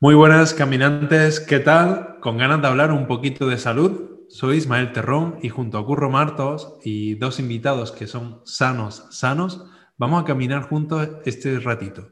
[0.00, 2.20] Muy buenas caminantes, ¿qué tal?
[2.20, 4.26] Con ganas de hablar un poquito de salud.
[4.28, 9.68] Soy Ismael Terrón y junto a Curro Martos y dos invitados que son sanos, sanos,
[9.96, 12.10] vamos a caminar juntos este ratito.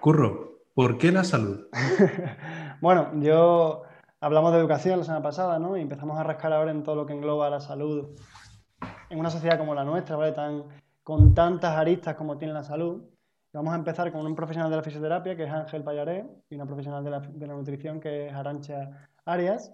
[0.00, 1.66] Curro, ¿por qué la salud?
[2.80, 3.82] bueno, yo
[4.18, 5.76] hablamos de educación la semana pasada, ¿no?
[5.76, 8.18] Y empezamos a rascar ahora en todo lo que engloba la salud
[9.10, 10.32] en una sociedad como la nuestra, ¿vale?
[10.32, 10.64] Tan,
[11.02, 13.02] con tantas aristas como tiene la salud.
[13.56, 16.66] Vamos a empezar con un profesional de la fisioterapia, que es Ángel Payaré, y una
[16.66, 19.72] profesional de la, nutrición, que es Arancha Arias.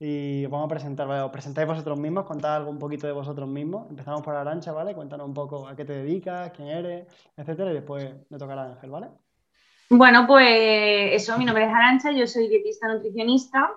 [0.00, 1.22] Y vamos a presentar, ¿vale?
[1.22, 3.88] Os presentáis vosotros mismos, contad algo un poquito de vosotros mismos.
[3.90, 4.92] Empezamos por Arancha, ¿vale?
[4.96, 7.06] Cuéntanos un poco a qué te dedicas, quién eres,
[7.36, 9.06] etcétera, y después me tocará Ángel, ¿vale?
[9.88, 13.70] Bueno, pues eso, mi nombre es Arancha, yo soy dietista nutricionista,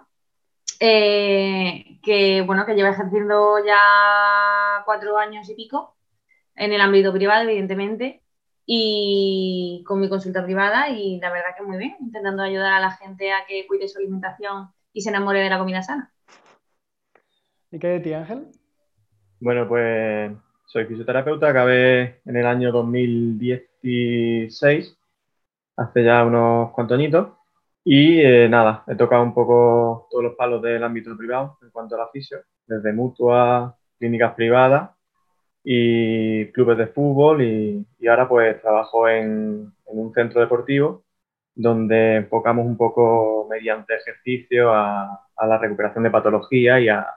[0.79, 5.95] eh, que bueno, que llevo ejerciendo ya cuatro años y pico
[6.55, 8.23] en el ámbito privado, evidentemente
[8.65, 12.91] y con mi consulta privada y la verdad que muy bien, intentando ayudar a la
[12.91, 16.11] gente a que cuide su alimentación y se enamore de la comida sana.
[17.71, 18.47] ¿Y qué de ti, Ángel?
[19.39, 20.31] Bueno, pues
[20.65, 24.97] soy fisioterapeuta, acabé en el año 2016,
[25.77, 27.27] hace ya unos cuantos añitos,
[27.83, 31.95] y eh, nada, he tocado un poco todos los palos del ámbito privado en cuanto
[31.95, 34.94] a la fisio, desde mutua, clínicas privadas
[35.67, 41.03] y clubes de fútbol y, ahora pues trabajo en, un centro deportivo
[41.55, 47.07] donde enfocamos un poco mediante ejercicio a, la recuperación de patología y a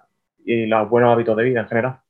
[0.44, 2.00] los buenos hábitos de vida en general.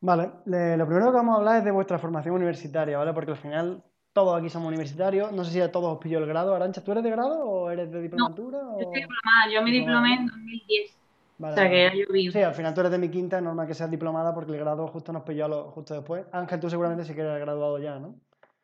[0.00, 3.14] Vale, lo primero que vamos a hablar es de vuestra formación universitaria, ¿vale?
[3.14, 5.32] Porque al final todos aquí somos universitarios.
[5.32, 6.54] No sé si a todos os pilló el grado.
[6.54, 8.58] Arancha, ¿tú eres de grado o eres de diplomatura?
[8.58, 9.52] No, yo estoy diplomada.
[9.52, 11.03] Yo me diplomé en 2010
[11.40, 11.92] o sea, que ha
[12.32, 14.58] Sí, al final tú eres de mi quinta, es normal que seas diplomada porque el
[14.58, 16.24] grado justo nos pilló justo después.
[16.32, 18.16] Ángel, tú seguramente sí que eres graduado ya, ¿no?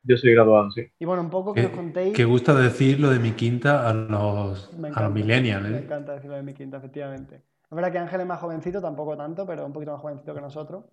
[0.03, 0.87] Yo soy graduado, sí.
[0.99, 2.15] Y bueno, un poco que os contéis.
[2.15, 5.67] Que gusta decir lo de mi quinta a los, a los millennials.
[5.67, 5.71] ¿eh?
[5.71, 7.37] Me encanta decir lo de mi quinta, efectivamente.
[7.37, 10.41] Es verdad que Ángel es más jovencito, tampoco tanto, pero un poquito más jovencito que
[10.41, 10.85] nosotros.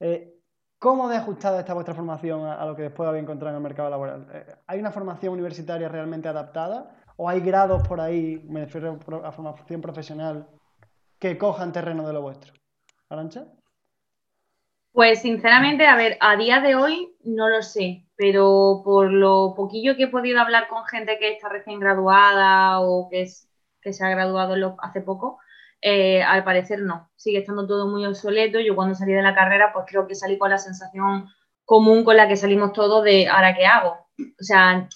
[0.00, 0.34] Eh,
[0.78, 3.88] ¿Cómo de ajustada está vuestra formación a, lo que después habéis encontrado en el mercado
[3.88, 4.26] laboral?
[4.32, 6.96] Eh, ¿Hay una formación universitaria realmente adaptada?
[7.16, 10.48] ¿O hay grados por ahí, me refiero a formación profesional,
[11.22, 12.52] que cojan terreno de lo vuestro.
[13.08, 13.44] ¿Arancha?
[14.90, 19.94] Pues sinceramente, a ver, a día de hoy no lo sé, pero por lo poquillo
[19.94, 24.76] que he podido hablar con gente que está recién graduada o que, se ha graduado
[24.82, 25.38] hace poco,
[25.80, 28.58] eh, al parecer no, sigue estando todo muy obsoleto.
[28.58, 31.28] Yo cuando salí de la carrera, pues creo que salí con la sensación
[31.64, 34.08] común con la que salimos todos de ahora qué hago.
[34.18, 34.88] O sea,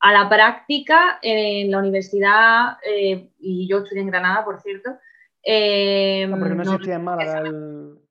[0.00, 4.92] a la práctica en la universidad, eh, y yo estudié en Granada, por cierto,
[5.42, 7.42] eh, no, porque no, existía en Málaga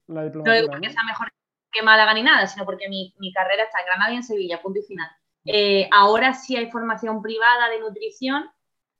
[0.07, 0.43] la diplomatura.
[0.43, 1.31] No digo porque sea mejor
[1.71, 4.79] que Málaga ni nada, sino porque mi, carrera está en Granada y en Sevilla, punto
[4.79, 5.09] y final.
[5.45, 8.49] Eh, ahora sí hay formación privada de nutrición,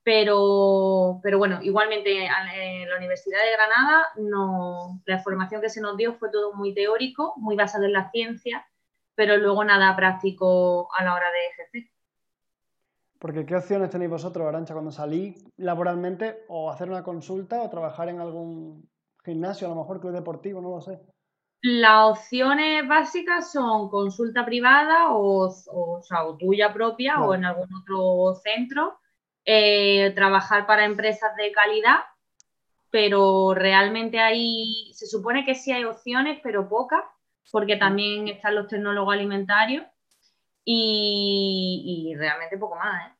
[0.04, 5.98] pero, pero bueno, igualmente en la Universidad de Granada no, la formación que se nos
[5.98, 8.66] dio fue todo muy teórico, muy basado en la ciencia,
[9.16, 11.97] pero luego nada práctico a la hora de ejercer.
[13.20, 18.10] Porque ¿qué opciones tenéis vosotros, Arancha, cuando salís laboralmente o hacer una consulta o trabajar
[18.10, 18.88] en algún
[19.24, 21.00] gimnasio, a lo mejor club deportivo, no lo sé?
[21.62, 29.00] Las opciones básicas son consulta privada o, o, tuya propia o en algún otro centro,
[29.44, 31.98] eh, trabajar para empresas de calidad,
[32.92, 37.04] pero realmente hay, se supone que sí hay opciones, pero pocas,
[37.52, 39.84] porque también están los tecnólogos alimentarios
[40.70, 43.08] y, realmente poco más.
[43.08, 43.14] ¿eh?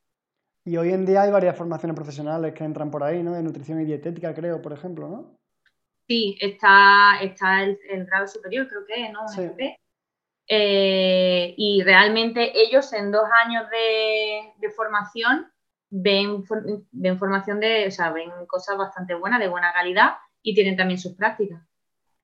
[0.66, 3.32] Y hoy en día hay varias formaciones profesionales que entran por ahí, ¿no?
[3.32, 5.38] De nutrición y dietética, creo, por ejemplo, ¿no?
[6.06, 9.20] Sí, está, está el, grado superior, creo que, ¿no?
[10.50, 15.50] Eh, y realmente ellos en dos años de, formación
[15.90, 16.44] ven,
[16.92, 20.98] ven, formación de, o sea, ven cosas bastante buenas, de buena calidad y tienen también
[20.98, 21.62] sus prácticas.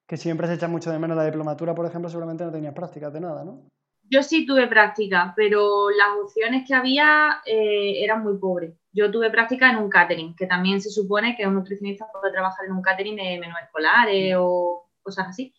[0.07, 3.13] Que siempre se echa mucho de menos la diplomatura, por ejemplo, seguramente no tenías prácticas
[3.13, 3.67] de nada, ¿no?
[4.09, 8.73] Yo sí tuve práctica, pero las opciones que había eh, eran muy pobres.
[8.91, 12.65] Yo tuve práctica en un catering, que también se supone que un nutricionista puede trabajar
[12.65, 15.53] en un catering de menús escolares o cosas así.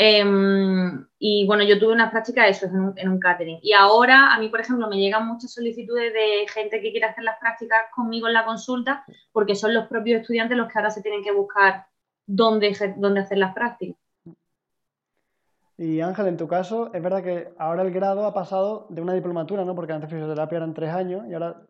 [0.00, 3.58] Em, y bueno, yo tuve unas prácticas eso, en un, en un, catering.
[3.62, 7.24] Y ahora a mí, por ejemplo, me llegan muchas solicitudes de gente que quiere hacer
[7.24, 11.02] las prácticas conmigo en la consulta, porque son los propios estudiantes los que ahora se
[11.02, 11.86] tienen que buscar
[12.26, 13.96] dónde, dónde hacer las prácticas.
[15.78, 19.14] Y Ángel, en tu caso, es verdad que ahora el grado ha pasado de una
[19.14, 19.76] diplomatura, ¿no?
[19.76, 21.62] Porque antes fisioterapia eran tres años y ahora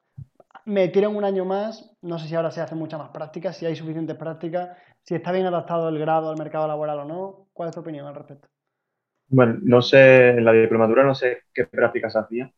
[0.64, 1.94] metieron un año más.
[2.00, 4.70] No sé si ahora se hace mucha más práctica, si hay suficientes prácticas,
[5.02, 7.48] si está bien adaptado el grado al mercado laboral o no.
[7.52, 8.48] ¿Cuál es tu opinión al respecto?
[9.28, 12.50] Bueno, no sé, en la diplomatura no sé qué prácticas hacía.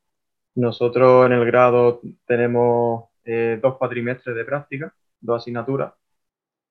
[0.55, 5.95] Nosotros en el grado tenemos eh, dos cuatrimestres de práctica, dos asignaturas,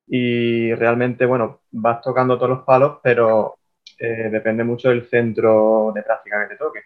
[0.06, 3.59] y realmente, bueno, vas tocando todos los palos, pero
[4.02, 6.80] eh, depende mucho del centro de práctica que te toque.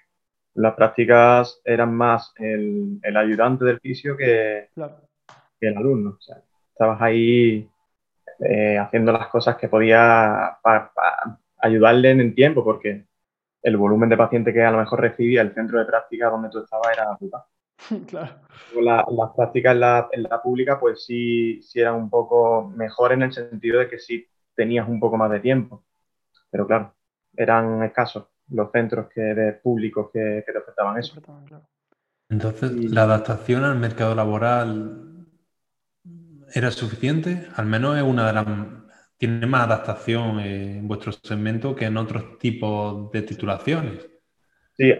[0.55, 6.17] Las prácticas eran más el, ayudante del fisio que, que, el alumno.
[6.19, 7.71] O sea, estabas ahí
[8.41, 10.91] eh, haciendo las cosas que podía para,
[11.59, 13.05] ayudarle en el tiempo, porque
[13.63, 16.59] el volumen de paciente que a lo mejor recibía el centro de práctica donde tú
[16.59, 17.47] estabas era puta.
[18.09, 18.41] Claro.
[18.75, 23.23] las prácticas en la, en la, pública, pues sí, sí eran un poco mejor en
[23.23, 25.85] el sentido de que sí tenías un poco más de tiempo.
[26.51, 26.95] Pero claro,
[27.37, 31.21] eran escasos los centros que, de públicos que, que te ofertaban eso.
[32.29, 35.27] Entonces, ¿la adaptación al mercado laboral
[36.53, 37.47] era suficiente?
[37.57, 38.47] Al menos es una de las...
[39.17, 44.11] Tiene más adaptación en vuestro segmento que en otros tipos de titulaciones.
[44.77, 44.93] Sí,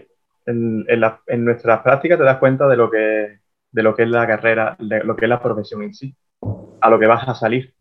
[0.47, 3.41] en, en, nuestras prácticas te das cuenta de lo que,
[3.71, 6.15] de lo que es la carrera, de lo que es la profesión en sí,
[6.81, 7.75] a lo que vas a salir.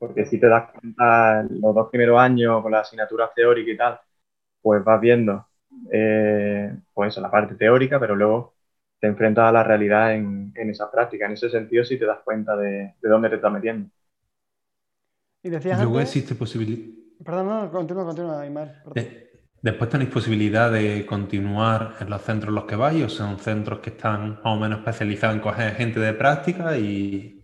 [0.00, 4.00] Porque si te das cuenta los dos primeros años con las asignaturas teóricas y tal,
[4.62, 5.46] pues vas viendo
[5.92, 8.54] eh, pues la parte teórica, pero luego
[8.98, 11.26] te enfrentas a la realidad en, en esa práctica.
[11.26, 13.90] En ese sentido sí te das cuenta de, de dónde te estás metiendo.
[15.42, 16.88] Y decías Luego existe posibilidad...
[17.22, 18.42] Perdón, no, continúa, continúa,
[19.62, 23.80] Después tenéis posibilidad de continuar en los centros en los que vais o son centros
[23.80, 27.39] que están más o menos especializados en coger gente de práctica y...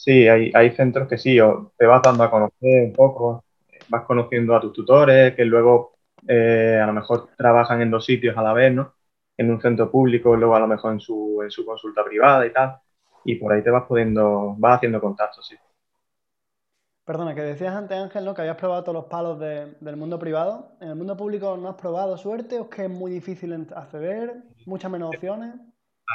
[0.00, 3.44] Sí, hay, hay centros que sí, o te vas dando a conocer un poco,
[3.90, 5.92] vas conociendo a tus tutores, que luego
[6.26, 8.94] eh, a lo mejor trabajan en dos sitios a la vez, ¿no?
[9.36, 12.50] En un centro público, luego a lo mejor en su, en su consulta privada y
[12.50, 12.78] tal,
[13.26, 15.56] y por ahí te vas pudiendo, vas haciendo contactos, sí.
[17.04, 18.32] Perdona, que decías antes, Ángel, ¿no?
[18.32, 20.78] que habías probado todos los palos del mundo privado.
[20.80, 24.32] ¿En el mundo público no has probado suerte o es que es muy difícil acceder?
[24.64, 25.56] ¿Muchas menos opciones?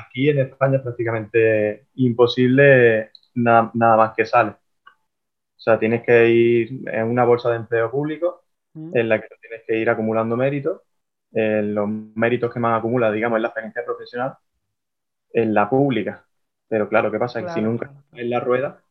[0.04, 4.52] Aquí en España es prácticamente imposible nada más que sale.
[4.52, 8.44] O sea, tienes que ir en una bolsa de empleo público
[8.74, 8.98] mm.
[8.98, 10.82] en la que tienes que ir acumulando méritos.
[11.32, 14.38] los méritos que más acumula, digamos, es la experiencia profesional
[15.34, 16.26] en la pública.
[16.68, 17.42] Pero claro, ¿qué pasa?
[17.44, 18.82] que si nunca en la rueda,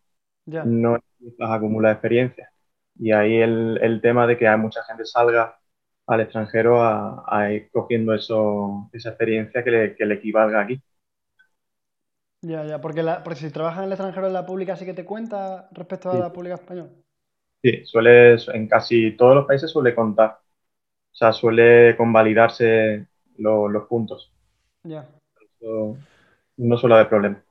[0.46, 0.98] no
[1.38, 2.50] vas a acumular experiencia.
[2.96, 5.58] Y ahí el, el, tema de que hay mucha gente salga
[6.06, 10.80] al extranjero a, a ir cogiendo eso, esa experiencia que le, que le equivalga aquí.
[12.44, 14.92] Ya, ya, porque, la, porque si trabajas en el extranjero en la pública sí que
[14.92, 16.90] te cuenta respecto a la pública española.
[17.62, 20.40] Sí, suele, en casi todos los países suele contar.
[21.12, 23.06] O sea, suele convalidarse
[23.38, 24.30] los puntos.
[24.82, 25.08] Ya.
[25.60, 27.42] no suele haber problema.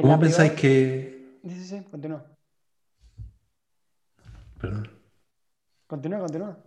[0.00, 1.14] ¿Cómo pensáis que,
[1.44, 2.24] Sí, sí, sí, continúa.
[4.58, 4.88] Perdón.
[5.86, 6.58] Continúa, continúa.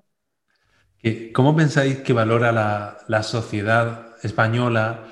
[1.34, 5.08] ¿Cómo pensáis que valora la, sociedad española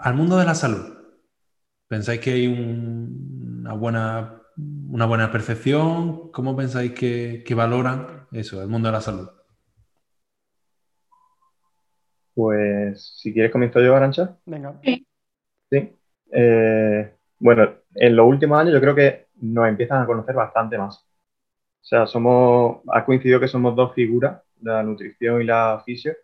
[0.00, 0.98] al mundo de la salud?
[1.88, 6.30] ¿Pensáis que hay una, buena, una buena percepción?
[6.32, 9.28] ¿Cómo pensáis que, valoran eso, el mundo de la salud?
[12.34, 14.36] Pues, si quieres comienzo yo, Arancha.
[14.46, 14.80] Venga.
[15.70, 15.96] Sí.
[16.32, 20.98] Eh, bueno, en los últimos años yo creo que nos empiezan a conocer bastante más.
[20.98, 26.14] O sea, somos, ha coincidido que somos dos figuras, la nutrición y la fisio,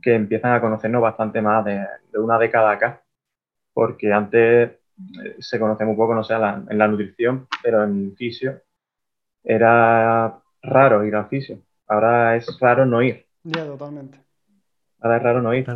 [0.00, 1.84] que empiezan a conocernos bastante más de,
[2.14, 3.03] una década acá.
[3.74, 8.62] Porque antes eh, se conocía muy poco, no sé, en la nutrición, pero en fisio
[9.42, 11.58] era raro ir al fisio.
[11.86, 13.26] Ahora es raro no ir.
[13.42, 14.18] Ya, totalmente.
[15.00, 15.66] Ahora es raro no ir.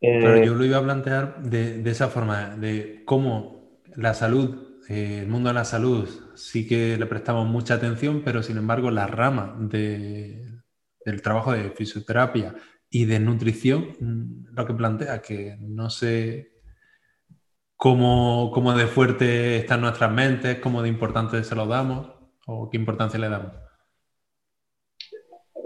[0.00, 4.80] Pero eh, yo lo iba a plantear de, de esa forma, de cómo la salud,
[4.88, 8.90] eh, el mundo de la salud, sí que le prestamos mucha atención, pero sin embargo
[8.90, 10.62] la rama del
[11.22, 12.54] trabajo de fisioterapia
[12.88, 16.57] y de nutrición, mm, lo que plantea, que no sé
[17.78, 22.10] cómo, cómo de fuerte están nuestras mentes, cómo de importante se lo damos
[22.46, 23.52] o qué importancia le damos.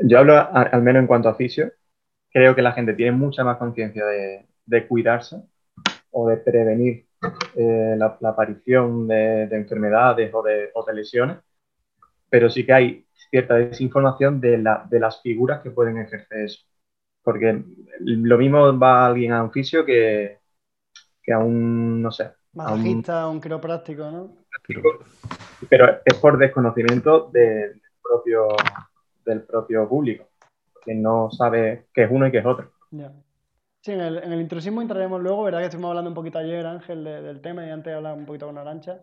[0.05, 1.73] Yo hablo al menos en cuanto a fisio,
[2.31, 5.43] creo que la gente tiene mucha más conciencia de, de cuidarse
[6.11, 7.07] o de prevenir
[7.57, 11.39] eh, la, aparición de, enfermedades o de, lesiones,
[12.29, 16.65] pero sí que hay cierta desinformación de, las figuras que pueden ejercer eso.
[17.23, 17.63] Porque
[18.01, 20.42] lo mismo va alguien a un fisio que,
[21.31, 22.33] a un, no sé.
[22.55, 24.37] Masajista, un, un quiropráctico, ¿no?
[25.69, 28.49] Pero es por desconocimiento del propio,
[29.25, 30.25] del propio público,
[30.85, 32.73] que no sabe qué es uno y qué es otro.
[33.81, 35.61] Sí, en el, en el, intrusismo entraremos luego, ¿verdad?
[35.61, 38.59] Que estuvimos hablando un poquito ayer, Ángel, del tema y antes hablaba un poquito con
[38.59, 39.01] Arancha.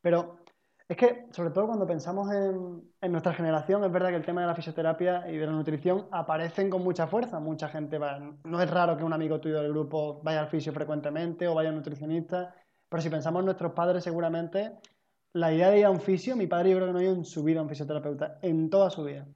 [0.00, 0.43] Pero
[0.86, 4.48] Es que, sobre todo cuando pensamos en, nuestra generación, es verdad que el tema de
[4.48, 7.40] la fisioterapia y de la nutrición aparecen con mucha fuerza.
[7.40, 8.18] Mucha gente va.
[8.44, 11.70] No es raro que un amigo tuyo del grupo vaya al fisio frecuentemente o vaya
[11.70, 12.54] al nutricionista,
[12.88, 14.72] pero si pensamos en nuestros padres, seguramente
[15.32, 17.14] la idea de ir a un fisio, mi padre yo creo que no ha ido
[17.14, 19.26] en su vida a un fisioterapeuta, en toda su vida.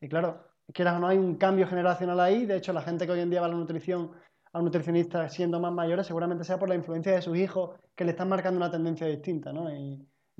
[0.00, 2.46] Y claro, quieras o no, hay un cambio generacional ahí.
[2.46, 4.12] De hecho, la gente que hoy en día va a la nutrición,
[4.52, 8.04] a un nutricionista siendo más mayores, seguramente sea por la influencia de sus hijos que
[8.04, 9.68] le están marcando una tendencia distinta, ¿no?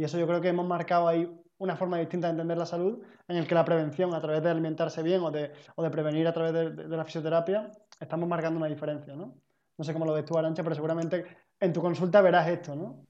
[0.03, 3.05] Y eso yo creo que hemos marcado ahí una forma distinta de entender la salud,
[3.29, 6.27] en el que la prevención a través de alimentarse bien o de, o de prevenir
[6.27, 9.37] a través de, la fisioterapia, estamos marcando una diferencia, ¿no?
[9.79, 11.25] No sé cómo lo ves tú, Arancha, pero seguramente
[11.61, 13.07] en tu consulta verás esto, ¿no?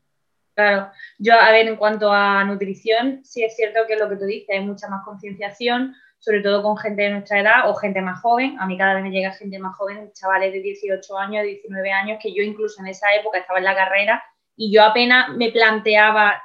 [0.54, 4.26] Claro, yo, a ver, en cuanto a nutrición, sí es cierto que lo que tú
[4.26, 8.20] dices, hay mucha más concienciación, sobre todo con gente de nuestra edad o gente más
[8.20, 8.60] joven.
[8.60, 12.18] A mí cada vez me llega gente más joven, chavales de 18 años, 19 años,
[12.22, 14.22] que yo incluso en esa época estaba en la carrera
[14.56, 16.42] y yo apenas me planteaba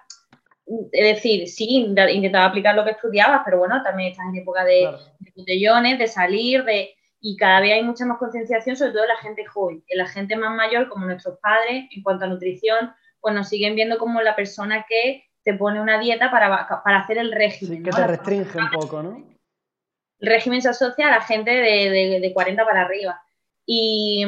[0.92, 4.90] es decir, sí, intentaba aplicar lo que estudiabas, pero bueno, también estás en época de,
[5.36, 9.46] botellones, de salir, de, y cada vez hay mucha más concienciación, sobre todo la gente
[9.46, 9.84] joven.
[9.96, 13.98] la gente más mayor, como nuestros padres, en cuanto a nutrición, pues nos siguen viendo
[13.98, 17.78] como la persona que te pone una dieta para, para hacer el régimen.
[17.78, 19.24] Sí, que te restringe un poco, ¿no?
[20.20, 23.22] El régimen se asocia a la gente de, de, 40 para arriba.
[23.66, 24.26] Y,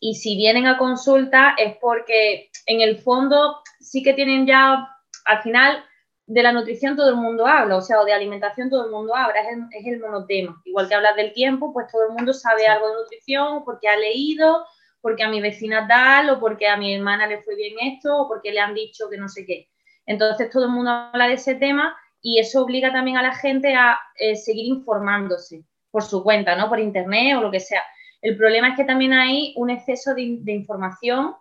[0.00, 4.95] y si vienen a consulta es porque en el fondo sí que tienen ya
[5.26, 5.84] al final
[6.26, 9.14] de la nutrición todo el mundo habla, o sea, o de alimentación todo el mundo
[9.14, 9.40] habla,
[9.70, 10.60] es el, monotema.
[10.64, 13.96] Igual que hablas del tiempo, pues todo el mundo sabe algo de nutrición porque ha
[13.96, 14.64] leído,
[15.00, 18.28] porque a mi vecina tal, o porque a mi hermana le fue bien esto, o
[18.28, 19.68] porque le han dicho que no sé qué.
[20.04, 23.74] Entonces todo el mundo habla de ese tema y eso obliga también a la gente
[23.74, 26.68] a eh, seguir informándose por su cuenta, ¿no?
[26.68, 27.82] Por internet o lo que sea.
[28.20, 31.36] El problema es que también hay un exceso de, de información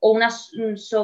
[0.00, 0.28] o una,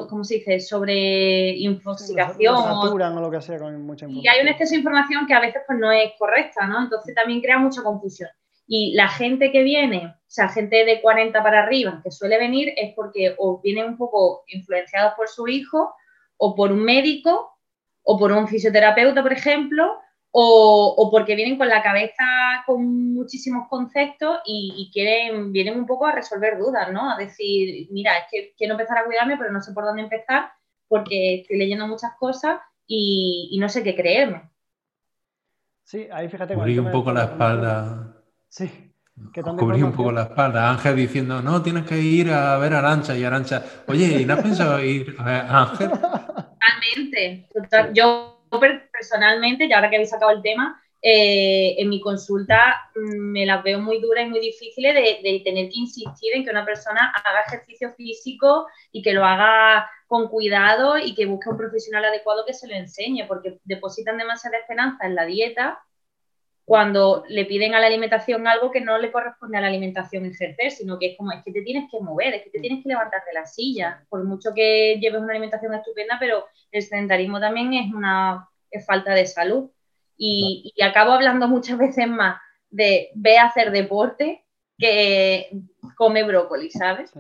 [0.08, 2.54] ¿cómo se dice?, sobre infoxicación.
[2.56, 5.62] o, lo que sea con mucha Y hay un exceso de información que a veces
[5.66, 6.84] pues no es correcta, ¿no?
[6.84, 8.30] Entonces también crea mucha confusión.
[8.66, 12.72] Y la gente que viene, o sea, gente de 40 para arriba, que suele venir,
[12.76, 15.94] es porque o vienen un poco influenciados por su hijo,
[16.36, 17.58] o por un médico,
[18.02, 19.98] o por un fisioterapeuta, por ejemplo,
[20.36, 22.24] o, porque vienen con la cabeza
[22.66, 27.08] con muchísimos conceptos y, quieren, vienen un poco a resolver dudas, ¿no?
[27.08, 30.50] A decir, mira, es que quiero empezar a cuidarme, pero no sé por dónde empezar
[30.88, 34.50] porque estoy leyendo muchas cosas y, no sé qué creerme.
[35.84, 36.54] Sí, ahí fíjate.
[36.54, 38.16] Cubrí un poco la espalda.
[38.48, 38.92] Sí.
[39.32, 40.68] Cubrí un poco la espalda.
[40.68, 43.62] Ángel diciendo, no, tienes que ir a ver a Arancha y Arancha.
[43.86, 45.90] Oye, ¿y no has pensado ir a ver a Ángel?
[45.90, 47.48] Totalmente.
[47.92, 53.44] Yo personalmente, y ahora que habéis sacado el tema, eh, en mi consulta mm, me
[53.44, 57.12] las veo muy duras y muy difíciles de, tener que insistir en que una persona
[57.23, 62.46] haga ejercicio físico y que lo haga con cuidado y que busque un profesional adecuado
[62.46, 65.78] que se lo enseñe, porque depositan demasiada esperanza en la dieta
[66.64, 70.71] cuando le piden a la alimentación algo que no le corresponde a la alimentación ejercer,
[70.71, 72.88] sino que es como, es que te tienes que mover, es que te tienes que
[72.88, 77.75] levantar de la silla, por mucho que lleves una alimentación estupenda, pero el sedentarismo también
[77.75, 78.49] es una
[78.87, 79.71] falta de salud.
[80.16, 82.40] Y, acabo hablando muchas veces más
[82.71, 84.44] de ve a hacer deporte
[84.78, 85.50] que
[85.97, 87.12] come brócoli, ¿sabes?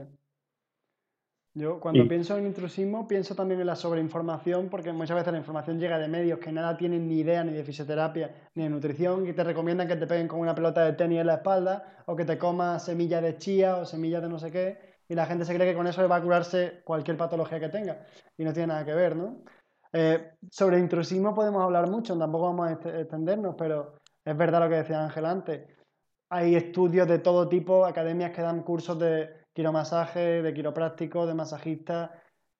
[1.56, 5.78] Yo cuando pienso en intrusismo pienso también en la sobreinformación porque muchas veces la información
[5.78, 9.32] llega de medios que nada tienen ni idea ni de fisioterapia ni de nutrición y
[9.32, 12.24] te recomiendan que te peguen con una pelota de tenis en la espalda o que
[12.24, 15.54] te comas semillas de chía o semillas de no sé qué y la gente se
[15.54, 18.04] cree que con eso le va a curarse cualquier patología que tenga
[18.36, 19.44] y no tiene nada que ver, ¿no?
[19.92, 24.76] Eh, sobre intrusismo podemos hablar mucho, tampoco vamos a extendernos, pero es verdad lo que
[24.76, 25.68] decía Ángel antes.
[26.30, 32.12] Hay estudios de todo tipo, academias que dan cursos de quiromasaje, de quiropráctico, de masajista,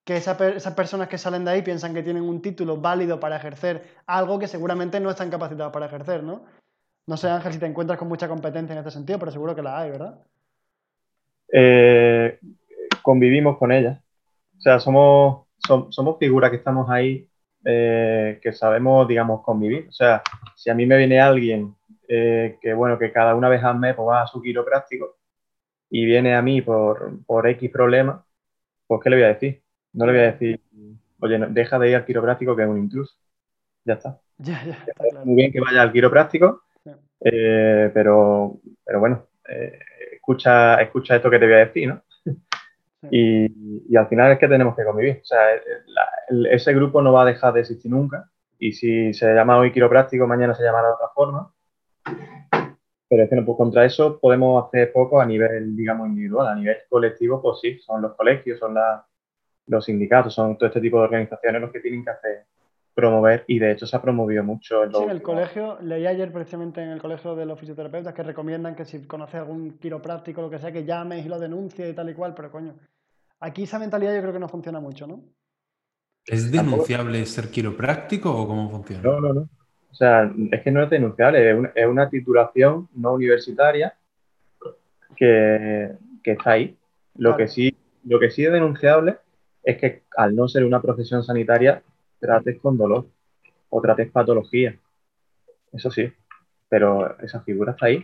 [0.04, 3.82] que esas personas que salen de ahí piensan que tienen un título válido para ejercer
[4.06, 6.44] algo que seguramente no están capacitados para ejercer, ¿no?
[7.06, 9.62] No sé, Ángel, si te encuentras con mucha competencia en este sentido, pero seguro que
[9.62, 10.18] la hay, ¿verdad?
[11.52, 12.38] Eh,
[13.02, 13.98] convivimos con ellas.
[14.56, 15.46] O sea, somos,
[15.90, 17.28] somos figuras que estamos ahí,
[17.64, 19.86] eh, que sabemos, digamos, convivir.
[19.88, 20.22] O sea,
[20.54, 21.74] si a mí me viene alguien
[22.08, 25.16] eh, que, bueno, que cada una vez al mes pues, va a su quiropráctico,
[25.94, 28.26] y viene a mí por, por X problema,
[28.88, 29.62] pues ¿qué le voy a decir?
[29.92, 30.60] No le voy a decir,
[31.20, 33.14] oye, deja de ir al quiropráctico que es un intruso.
[33.84, 34.18] Ya está.
[34.38, 34.84] Ya, ya,
[35.24, 36.64] Muy bien que vaya al quiropráctico,
[37.20, 39.78] eh, pero, pero bueno, eh,
[40.14, 42.02] escucha, escucha esto que te voy a decir, ¿no?
[43.08, 43.46] Y,
[43.88, 45.20] y, al final es que tenemos que convivir.
[45.22, 45.38] O sea,
[46.50, 48.28] ese grupo no va a dejar de existir nunca.
[48.58, 51.54] Y si se llama hoy quiropráctico, mañana se llamará de otra forma.
[53.08, 56.48] Pero es que no, pues contra eso podemos hacer poco a nivel, digamos, individual.
[56.48, 58.74] A nivel colectivo, pues sí, son los colegios, son
[59.66, 62.46] los sindicatos, son todo este tipo de organizaciones los que tienen que hacer
[62.94, 64.84] promover y de hecho se ha promovido mucho.
[64.84, 68.22] En sí, en el colegio, leí ayer precisamente en el colegio de los fisioterapeutas que
[68.22, 71.94] recomiendan que si conoces algún quiropráctico, lo que sea, que llames y lo denuncies y
[71.94, 72.76] tal y cual, pero coño,
[73.40, 75.24] aquí esa mentalidad yo creo que no funciona mucho, ¿no?
[76.24, 79.02] ¿Es denunciable ser quiropráctico o cómo funciona?
[79.02, 79.48] No, no, no.
[79.94, 83.94] O sea, es que no es denunciable, es una, titulación no universitaria
[85.14, 85.92] que,
[86.24, 86.76] está ahí.
[87.14, 89.18] Lo, que sí, lo que sí es denunciable
[89.62, 91.80] es que al no ser una profesión sanitaria,
[92.18, 93.06] trates con dolor
[93.68, 94.76] o trates patología.
[95.72, 96.12] Eso sí,
[96.68, 98.02] pero esa figura está ahí.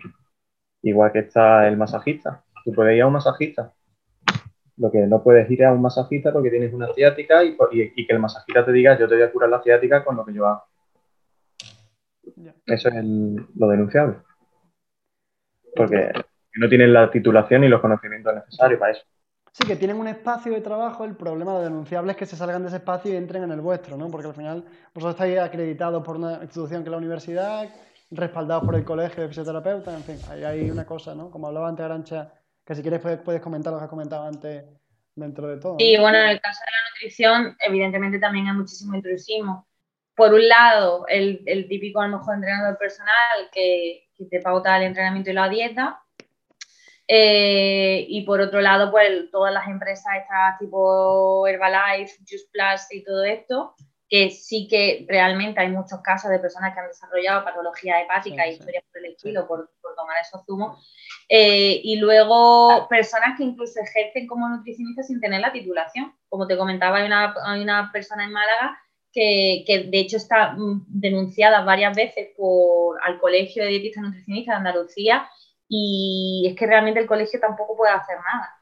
[0.83, 2.45] Igual que está el masajista.
[2.65, 3.75] Tú puedes ir a un masajista.
[4.77, 8.13] Lo que no puedes ir a un masajista porque tienes una ciática y, y que
[8.13, 10.47] el masajista te diga yo te voy a curar la ciática con lo que yo
[10.47, 10.70] hago.
[12.67, 13.05] Eso es
[13.57, 14.17] lo denunciable.
[15.75, 16.13] Porque
[16.55, 19.03] no tienen la titulación y los conocimientos necesarios para eso.
[19.53, 22.63] Sí, que tienen un espacio de trabajo, el problema de denunciable es que se salgan
[22.63, 24.09] de ese espacio y entren en el vuestro, ¿no?
[24.09, 27.69] Porque al final vosotros estáis acreditados por una institución que es la universidad,
[28.13, 31.31] respaldados por el colegio de fisioterapeutas, en fin, ahí hay una cosa, ¿no?
[31.31, 32.33] Como hablaba antes Arancha,
[32.65, 34.65] que si quieres puedes, comentar lo que has comentado antes
[35.17, 35.77] dentro de todo.
[35.81, 39.67] Sí, bueno, en el caso de la nutrición, evidentemente también hay muchísimo intrusismo
[40.21, 45.31] por un lado, el, típico a lo mejor entrenador personal que, te pauta el entrenamiento
[45.31, 46.03] y la dieta.
[47.09, 53.03] Eh, y por otro lado, pues todas las empresas estas tipo Herbalife, Juice Plus y
[53.03, 53.75] todo esto,
[54.11, 58.53] que sí que realmente hay muchos casos de personas que han desarrollado patología hepática y
[58.53, 60.87] historias por el estilo por, tomar esos zumos.
[61.31, 66.15] Eh, y luego personas que incluso ejercen como nutricionistas sin tener la titulación.
[66.29, 68.79] Como te comentaba, hay una, hay una persona en Málaga
[69.13, 74.69] que, de hecho está mm, denunciada varias veces por, al Colegio de Dietistas Nutricionistas de
[74.69, 75.29] Andalucía
[75.69, 78.57] y es que realmente el colegio tampoco puede hacer nada.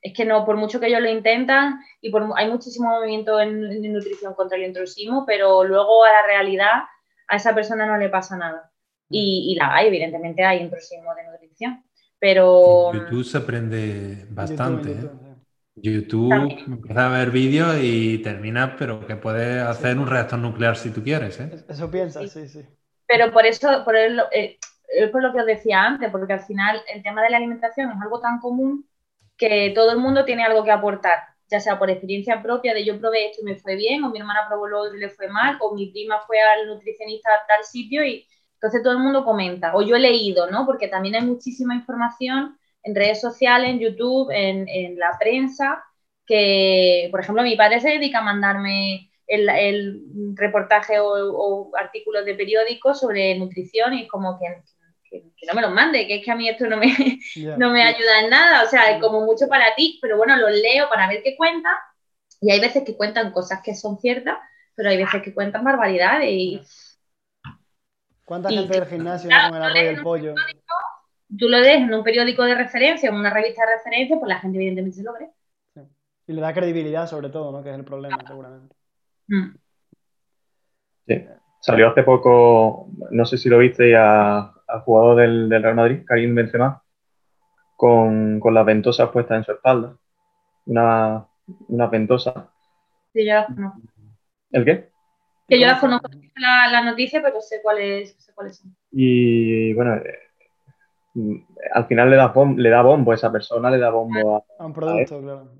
[0.00, 3.92] Es que no, por mucho que ellos lo intentan y por, hay muchísimo movimiento en,
[3.92, 6.82] nutrición contra el intrusismo, pero luego a la realidad
[7.28, 8.70] a esa persona no le pasa nada.
[9.08, 11.84] Y, la hay, evidentemente hay intrusismo de nutrición,
[12.18, 12.92] pero...
[12.92, 14.92] En YouTube se aprende bastante.
[14.92, 15.25] ¿eh?
[15.76, 16.32] YouTube
[16.66, 21.02] empieza a ver vídeos y termina, pero que puedes hacer un reactor nuclear si tú
[21.02, 21.38] quieres.
[21.38, 21.50] ¿eh?
[21.68, 22.64] Eso piensas, sí, sí.
[23.06, 26.40] Pero por eso, por el, eh, es por lo que os decía antes, porque al
[26.40, 28.88] final el tema de la alimentación es algo tan común
[29.36, 32.98] que todo el mundo tiene algo que aportar, ya sea por experiencia propia de yo
[32.98, 35.58] probé esto y me fue bien, o mi hermana probó lo y le fue mal,
[35.60, 39.76] o mi prima fue al nutricionista a tal sitio y entonces todo el mundo comenta,
[39.76, 40.64] o yo he leído, ¿no?
[40.64, 45.84] Porque también hay muchísima información en redes sociales, en YouTube, en, la prensa,
[46.24, 53.00] que, por ejemplo, mi padre se dedica a mandarme el, reportaje o, artículos de periódicos
[53.00, 54.46] sobre nutrición y es como que,
[55.46, 56.86] no me los mande, que es que a mí esto no me,
[57.58, 60.52] no me ayuda en nada, o sea, es como mucho para ti, pero bueno, los
[60.52, 61.70] leo para ver qué cuenta.
[62.40, 64.38] Y hay veces que cuentan cosas que son ciertas,
[64.76, 66.62] pero hay veces que cuentan barbaridades y...
[68.24, 70.34] ¿Cuánta gente del gimnasio no come el arroz y el pollo?
[71.38, 74.38] Tú lo des en un periódico de referencia, en una revista de referencia, pues la
[74.38, 75.30] gente evidentemente se lo cree.
[76.28, 77.62] Y le da credibilidad sobre todo, ¿no?
[77.62, 78.74] Que es el problema, seguramente.
[79.28, 79.54] Mm.
[81.06, 81.26] Sí.
[81.60, 84.52] Salió hace poco, no sé si lo viste, a,
[84.84, 86.82] jugador del, Real Madrid, Karim Benzema,
[87.76, 89.96] con, con las ventosas puestas en su espalda.
[90.66, 91.26] Una,
[91.68, 92.50] una ventosa.
[93.12, 93.80] Sí, ya las conozco.
[94.50, 94.90] ¿El qué?
[95.48, 98.76] Que yo las conozco la, la noticia, pero sé cuáles, sé cuáles son.
[98.90, 100.00] Y bueno,
[101.72, 104.66] al final le da, bombo, le da bombo a esa persona, le da bombo a,
[104.66, 105.50] un producto, claro.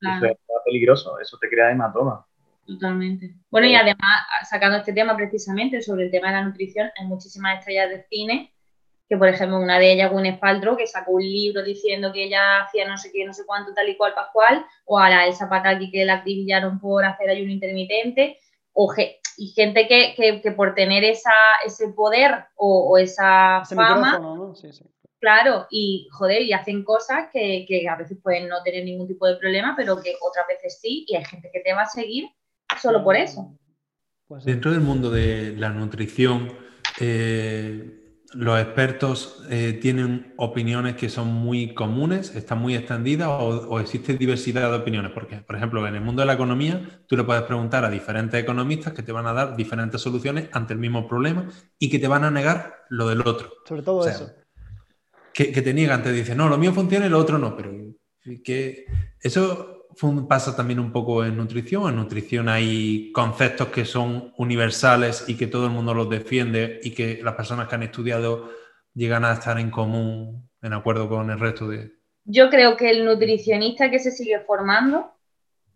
[0.00, 2.26] Eso es peligroso, eso te crea hematoma.
[2.66, 3.34] Totalmente.
[3.50, 7.60] Bueno, y además, sacando este tema precisamente sobre el tema de la nutrición, hay muchísimas
[7.60, 8.52] estrellas de cine,
[9.08, 12.62] que por ejemplo una de ellas, Gwyneth Paltrow, que sacó un libro diciendo que ella
[12.62, 15.48] hacía no sé qué, no sé cuánto, tal y cual, pascual, o a la Elsa
[15.48, 18.38] Pataki que la acribillaron por hacer ayuno intermitente,
[18.72, 18.92] o
[19.38, 21.30] y gente que, que, por tener esa,
[21.64, 24.54] ese poder o, esa fama, ¿no?
[24.54, 24.84] sí, sí.
[25.26, 29.34] Claro, y joder, y hacen cosas que, a veces pueden no tener ningún tipo de
[29.34, 32.28] problema, pero que otras veces sí, y hay gente que te va a seguir
[32.80, 33.58] solo por eso.
[34.28, 36.52] Pues Dentro del mundo de la nutrición,
[37.00, 44.16] eh, los expertos eh, tienen opiniones que son muy comunes, están muy extendidas o, existe
[44.16, 45.10] diversidad de opiniones.
[45.10, 48.40] Porque, por ejemplo, en el mundo de la economía, tú le puedes preguntar a diferentes
[48.40, 51.48] economistas que te van a dar diferentes soluciones ante el mismo problema
[51.80, 53.52] y que te van a negar lo del otro.
[53.66, 54.45] Sobre todo eso
[55.36, 57.70] que, te niegan, te dicen, no, lo mío funciona y lo otro no, pero
[58.42, 58.86] que
[59.20, 59.86] eso
[60.26, 61.90] pasa también un poco en nutrición.
[61.90, 66.92] En nutrición hay conceptos que son universales y que todo el mundo los defiende y
[66.92, 68.48] que las personas que han estudiado
[68.94, 71.92] llegan a estar en común, en acuerdo con el resto de...
[72.24, 75.12] Yo creo que el nutricionista que se sigue formando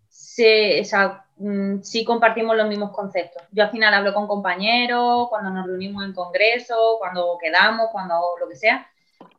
[0.09, 0.83] se,
[1.37, 3.43] mm, sí compartimos los mismos conceptos.
[3.53, 8.49] Yo al final hablo con compañeros, cuando nos reunimos en congreso, cuando quedamos, cuando lo
[8.49, 8.90] que sea,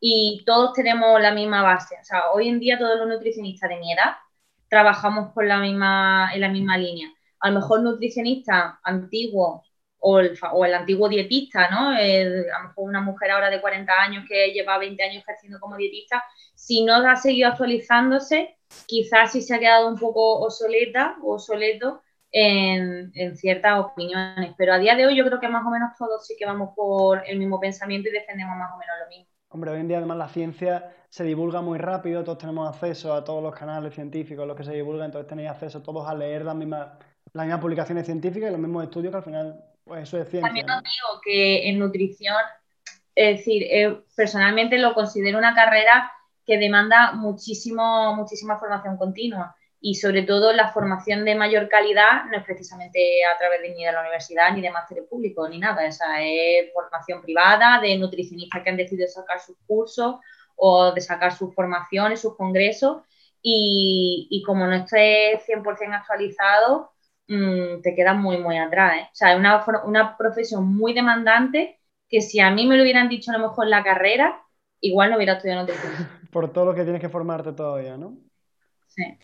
[0.02, 1.96] y todos tenemos la misma base.
[2.02, 4.16] O sea, hoy en día todos los nutricionistas de mi edad
[4.68, 7.10] trabajamos por la misma, en la misma línea.
[7.40, 9.64] A lo mejor nutricionista antiguo
[10.00, 11.92] o el, o el antiguo dietista, ¿no?
[11.92, 15.78] a lo mejor una mujer ahora de 40 años que lleva 20 años ejerciendo como
[15.78, 16.24] dietista,
[16.56, 22.02] si no ha seguido actualizándose, quizás sí se ha quedado un poco obsoleta o obsoleto
[22.32, 24.54] en, en, ciertas opiniones.
[24.58, 26.72] Pero a día de hoy yo creo que más o menos todos sí que vamos
[26.76, 29.31] por el mismo pensamiento y defendemos más o menos lo mismo.
[29.52, 33.24] Hombre, hoy en día además la ciencia se divulga muy rápido, todos tenemos acceso a
[33.24, 36.56] todos los canales científicos, los que se divulgan, entonces tenéis acceso todos a leer las
[36.56, 36.88] mismas,
[37.34, 40.48] las mismas publicaciones científicas y los mismos estudios que al final, pues eso es ciencia.
[40.48, 42.38] También os digo que en nutrición,
[43.14, 46.10] es decir, eh, personalmente lo considero una carrera
[46.46, 52.38] que demanda muchísimo, muchísima formación continua y sobre todo la formación de mayor calidad no
[52.38, 55.86] es precisamente a través de ni de la universidad ni de máster público ni nada,
[55.86, 60.18] esa es formación privada de nutricionistas que han decidido sacar sus cursos
[60.56, 63.02] o de sacar sus formaciones, sus congresos
[63.42, 66.92] y, como no esté 100% actualizado,
[67.28, 68.98] mm, te quedas muy, muy atrás.
[68.98, 69.08] ¿eh?
[69.12, 73.10] O sea, es una, una profesión muy demandante que si a mí me lo hubieran
[73.10, 74.44] dicho a lo mejor en la carrera,
[74.80, 76.08] igual no hubiera estudiado nutrición.
[76.32, 78.18] Por todo lo que tienes que formarte todavía, ¿no?
[78.86, 79.18] Sí.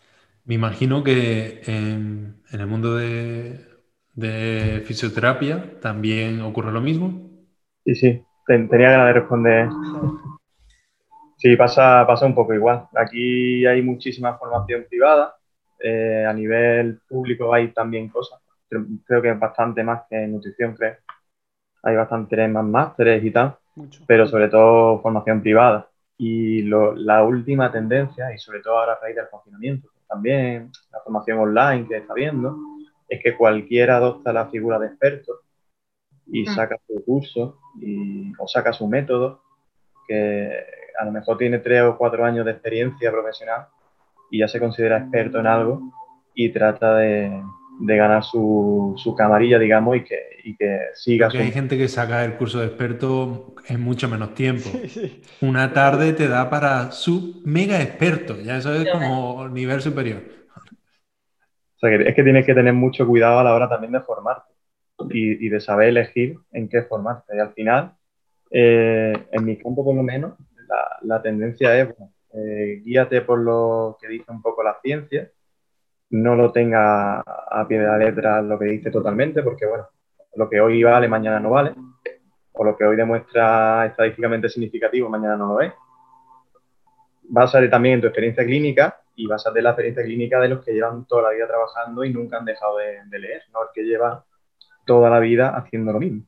[0.48, 3.66] Me imagino que en, el mundo de,
[4.86, 7.20] fisioterapia también ocurre lo mismo.
[7.84, 9.68] Sí, sí, tenía ganas de responder.
[11.36, 12.86] Sí, pasa, pasa un poco igual.
[12.96, 15.36] Aquí hay muchísima formación privada.
[15.80, 18.40] Eh, a nivel público hay también cosas.
[18.70, 20.96] Creo, que es bastante más que en nutrición, creo.
[21.82, 23.58] Hay bastante más másteres y tal.
[24.06, 25.90] Pero sobre todo formación privada.
[26.16, 31.38] Y la última tendencia, y sobre todo ahora a raíz del confinamiento, también la formación
[31.38, 32.56] online que está viendo,
[33.08, 35.40] es que cualquiera adopta la figura de experto
[36.26, 36.54] y mm.
[36.54, 39.42] saca su curso y, o saca su método,
[40.06, 40.50] que
[40.98, 43.66] a lo mejor tiene tres o cuatro años de experiencia profesional
[44.30, 45.80] y ya se considera experto en algo
[46.34, 47.42] y trata de,
[47.80, 51.88] de ganar su, su, camarilla, digamos, y que, y que siga Porque hay gente que
[51.88, 54.68] saca el curso de experto en mucho menos tiempo.
[55.40, 60.22] Una tarde te da para su mega experto, ya eso es como nivel superior.
[61.76, 64.00] O sea, que es que tienes que tener mucho cuidado a la hora también de
[64.00, 64.52] formarte
[65.10, 67.36] y, y de saber elegir en qué formarte.
[67.36, 67.94] Y al final,
[68.50, 70.32] eh, en mi campo por lo menos,
[70.68, 75.30] la, la tendencia es, bueno, eh, guíate por lo que dice un poco la ciencia,
[76.10, 79.88] no lo tenga a pie de la letra lo que dice totalmente, porque bueno,
[80.34, 81.74] lo que hoy vale, mañana no vale,
[82.52, 85.72] o lo que hoy demuestra estadísticamente significativo, mañana no lo es.
[87.30, 90.72] Básate también en tu experiencia clínica y básate en la experiencia clínica de los que
[90.72, 94.24] llevan toda la vida trabajando y nunca han dejado de, leer, no el que lleva
[94.86, 96.24] toda la vida haciendo lo mismo.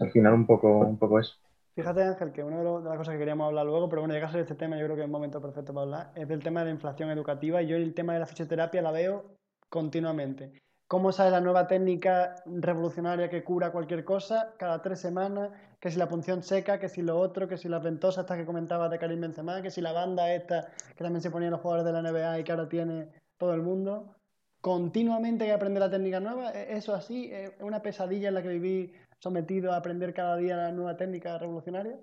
[0.00, 1.34] Al final un poco, un poco eso.
[1.76, 4.40] Fíjate, Ángel, que una de, las cosas que queríamos hablar luego, pero bueno, ya que
[4.40, 6.66] este tema, yo creo que es un momento perfecto para hablar, es del tema de
[6.66, 7.60] la inflación educativa.
[7.60, 9.36] Y yo el tema de la fisioterapia la veo
[9.68, 10.54] continuamente.
[10.88, 15.50] ¿Cómo sale la nueva técnica revolucionaria que cura cualquier cosa cada tres semanas?
[15.78, 18.46] Que si la punción seca, que si lo otro, que si la ventosa esta que
[18.46, 21.84] comentaba de Karim Benzema, que si la banda esta que también se ponían los jugadores
[21.84, 24.14] de la NBA y que ahora tiene todo el mundo.
[24.62, 26.52] Continuamente hay que aprender la técnica nueva.
[26.52, 27.30] ¿E-, ¿Eso así?
[27.30, 31.38] ¿Es una pesadilla en la que viví sometido a aprender cada día la nueva técnica
[31.38, 31.96] revolucionaria?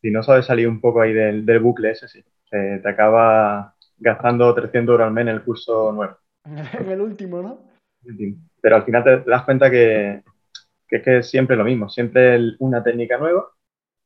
[0.00, 2.24] Si no sabes salir un poco ahí del, bucle ese, sí.
[2.50, 6.16] te acaba gastando 300 euros al mes en el curso nuevo.
[6.44, 7.60] en el último, ¿no?
[8.60, 10.22] Pero al final te das cuenta que,
[10.88, 13.48] es que siempre lo mismo, siempre una técnica nueva.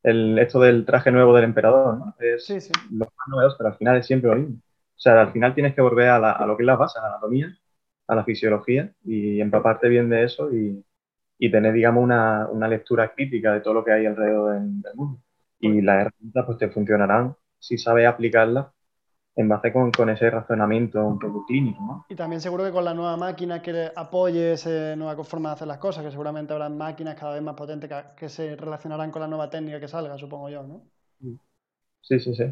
[0.02, 2.14] El, esto del traje nuevo del emperador, ¿no?
[2.20, 2.72] Es sí, sí.
[2.90, 4.56] los más nuevos, pero al final es siempre lo mismo.
[4.56, 7.02] O sea, al final tienes que volver a, a lo que es la base, a
[7.02, 7.56] la anatomía,
[8.06, 10.84] a la fisiología y empaparte bien de eso y,
[11.38, 15.20] y tener, digamos, una, una, lectura crítica de todo lo que hay alrededor del, mundo.
[15.60, 18.66] Y las herramientas pues te funcionarán si sabes aplicarlas
[19.34, 21.78] en base con, con, ese razonamiento un poco clínico.
[21.82, 22.06] ¿no?
[22.08, 25.68] Y también seguro que con la nueva máquina que apoye esa nueva forma de hacer
[25.68, 29.28] las cosas, que seguramente habrá máquinas cada vez más potentes que, se relacionarán con la
[29.28, 30.82] nueva técnica que salga, supongo yo, ¿no?
[32.00, 32.44] Sí, sí, sí.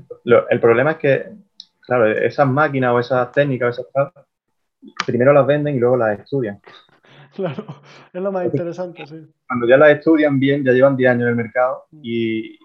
[0.51, 1.33] el problema es que,
[1.81, 4.13] claro, esas máquinas o esas técnicas o esas
[5.07, 6.61] primero las venden y luego las estudian.
[7.35, 7.65] Claro,
[8.13, 9.27] es lo más interesante, sí.
[9.49, 12.01] Cuando ya las estudian bien, ya llevan 10 años en el mercado mm.
[12.03, 12.59] y,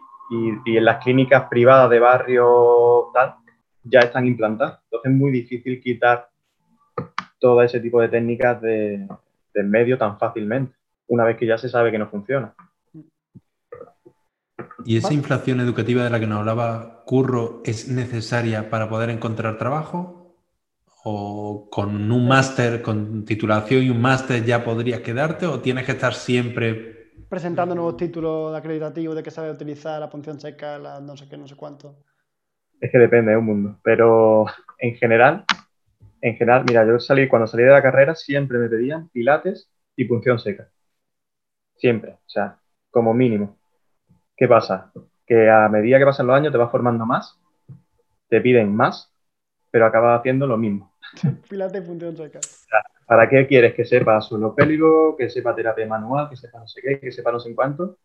[0.65, 3.35] y, en las clínicas privadas de barrio tal,
[3.83, 4.79] ya están implantadas.
[4.83, 6.29] Entonces es muy difícil quitar
[7.39, 9.07] todo ese tipo de técnicas de,
[9.53, 10.75] del medio tan fácilmente,
[11.07, 12.53] una vez que ya se sabe que no funciona.
[14.85, 19.57] ¿Y esa inflación educativa de la que nos hablaba Curro es necesaria para poder encontrar
[19.57, 20.18] trabajo?
[21.03, 25.93] ¿O con un máster, con titulación y un máster ya podrías quedarte o tienes que
[25.93, 27.13] estar siempre...
[27.29, 31.37] Presentando nuevos títulos acreditativos de que sabe utilizar la punción seca, la no sé qué,
[31.37, 32.03] no sé cuánto.
[32.81, 33.79] Es que depende, de un mundo.
[33.83, 34.45] Pero
[34.79, 35.45] en general,
[36.21, 40.05] en general, mira, yo salí, cuando salí de la carrera siempre me pedían pilates y
[40.05, 40.69] punción seca.
[41.75, 42.57] Siempre, o sea,
[42.89, 43.57] como mínimo.
[44.35, 44.91] ¿Qué pasa?
[45.25, 47.39] Que a medida que pasan los años te vas formando más,
[48.27, 49.13] te piden más,
[49.71, 50.93] pero acabas haciendo lo mismo.
[51.49, 52.39] Pilates y punción seca.
[53.05, 56.81] ¿Para qué quieres que sepa suelo pélvico, que sepa terapia manual, que sepa no sé
[56.81, 57.97] qué, que sepa no sé cuánto?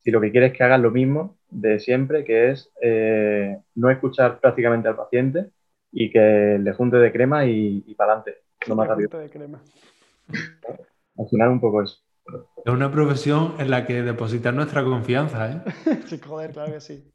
[0.00, 3.90] Si lo que quieres es que hagas lo mismo de siempre, que es eh, no
[3.90, 5.50] escuchar prácticamente al paciente
[5.90, 9.18] y que le junte de crema y, y para adelante, lo más rápido.
[9.18, 9.62] De crema.
[11.16, 11.98] Al final un poco eso.
[12.64, 15.62] Es una profesión en la que depositar nuestra confianza, ¿eh?
[16.06, 17.12] sí, joder, claro que sí.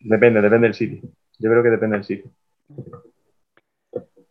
[0.00, 1.10] Depende, depende del sitio.
[1.38, 2.30] Yo creo que depende del sitio.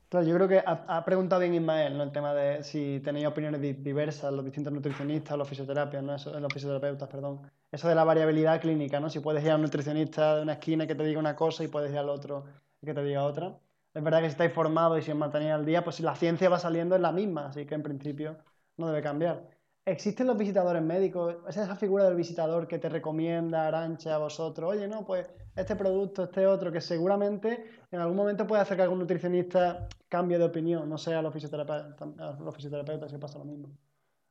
[0.08, 2.04] Entonces, yo creo que ha, preguntado bien Ismael, ¿no?
[2.04, 6.16] El tema de si tenéis opiniones di diversas, los distintos nutricionistas, los fisioterapias, ¿no?
[6.16, 7.42] Eso, los fisioterapeutas, perdón.
[7.72, 9.10] Eso de la variabilidad clínica, ¿no?
[9.10, 11.68] Si puedes ir a un nutricionista de una esquina que te diga una cosa y
[11.68, 12.46] puedes ir al otro
[12.86, 13.58] que te diga otra.
[13.94, 16.48] Es verdad que si estáis formados y si os mantenéis al día, pues la ciencia
[16.50, 18.38] va saliendo en la misma, así que en principio
[18.78, 19.57] no debe cambiar.
[19.88, 21.38] ¿Existen los visitadores médicos?
[21.48, 24.72] ¿Es esa figura del visitador que te recomienda Arancha a vosotros?
[24.72, 28.84] Oye, no, pues este producto, este otro, que seguramente en algún momento puede hacer que
[28.84, 33.70] algún nutricionista cambie de opinión, no sea los fisioterapeutas, los fisioterapeutas si pasa lo mismo.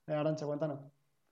[0.07, 0.79] Eh, Arancha, cuéntanos.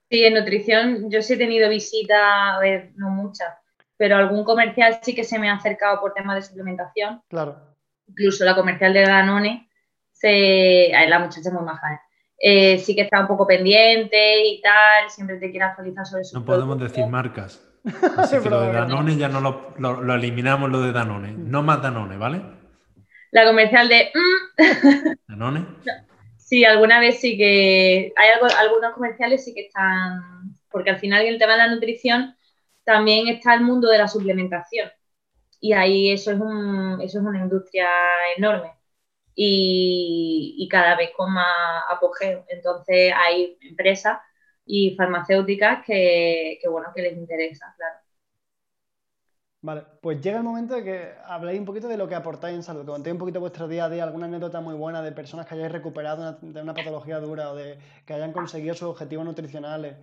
[0.09, 3.53] Sí, en nutrición yo sí he tenido visitas, a ver, no muchas,
[3.95, 7.21] pero algún comercial sí que se me ha acercado por temas de suplementación.
[7.27, 7.75] Claro.
[8.07, 9.69] Incluso la comercial de Danone,
[10.11, 10.89] se...
[11.07, 12.01] la muchacha es muy maja,
[12.39, 12.77] ¿eh?
[12.79, 16.45] Sí que está un poco pendiente y tal, siempre te quiere actualizar sobre su No
[16.45, 17.61] podemos decir marcas.
[18.17, 21.33] Así que lo de Danone ya no lo, lo, lo, eliminamos, lo de Danone.
[21.33, 22.41] No más Danone, ¿vale?
[23.31, 24.11] La comercial de...
[24.13, 25.13] Mm.
[25.27, 25.65] ¿Danone?
[26.37, 28.13] Sí, alguna vez sí que...
[28.15, 30.55] Hay algo, algunos comerciales sí que están...
[30.71, 32.35] Porque al final en el tema de la nutrición
[32.83, 34.89] también está el mundo de la suplementación.
[35.59, 37.87] Y ahí eso es, un, eso es una industria
[38.35, 38.71] enorme
[39.35, 42.45] y, cada vez con más apogeo.
[42.49, 44.19] Entonces hay empresas
[44.65, 47.97] y farmacéuticas que, que, bueno, que les interesa, claro.
[49.61, 52.61] Vale, pues llega el momento de que habléis un poquito de lo que aportáis en
[52.61, 55.47] salud, que contéis un poquito vuestro día a día, alguna anécdota muy buena de personas
[55.47, 59.95] que hayáis recuperado de una patología dura o de que hayan conseguido sus objetivos nutricionales.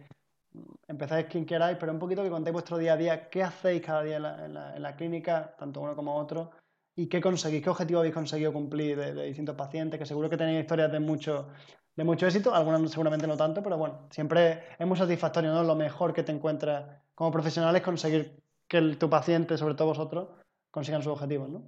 [0.89, 4.03] Empezáis quien queráis, pero un poquito que contéis vuestro día a día, qué hacéis cada
[4.03, 6.51] día en la, en la clínica, tanto uno como otro,
[6.95, 7.63] ¿Y qué conseguís?
[7.63, 9.99] ¿Qué objetivo habéis conseguido cumplir de, distintos pacientes?
[9.99, 11.49] Que seguro que tenéis historias de mucho,
[11.97, 15.63] de mucho éxito, algunas seguramente no tanto, pero bueno, siempre es muy satisfactorio, ¿no?
[15.63, 18.37] Lo mejor que te encuentras como profesional es conseguir
[18.69, 20.29] que tu paciente, sobre todo vosotros,
[20.71, 21.63] consigan sus objetivos, ¿no?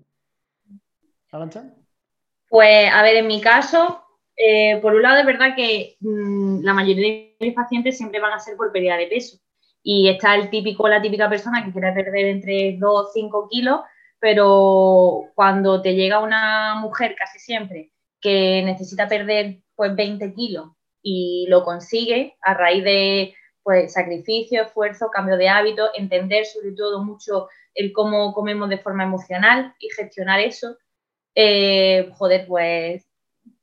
[1.32, 1.74] ¿Arancha?
[2.48, 4.04] Pues, a ver, en mi caso,
[4.37, 8.32] eh, por un lado es verdad que mmm, la mayoría de mis pacientes siempre van
[8.32, 9.38] a ser por pérdida de peso.
[9.82, 13.80] Y está el típico, la típica persona que quiere perder entre 2 o 5 kilos
[14.20, 20.70] pero cuando te llega una mujer casi siempre que necesita perder pues 20 kilos
[21.03, 27.03] y lo consigue a raíz de pues sacrificio, esfuerzo, cambio de hábito, entender sobre todo
[27.03, 30.77] mucho el cómo comemos de forma emocional y gestionar eso,
[31.35, 33.07] eh, joder, pues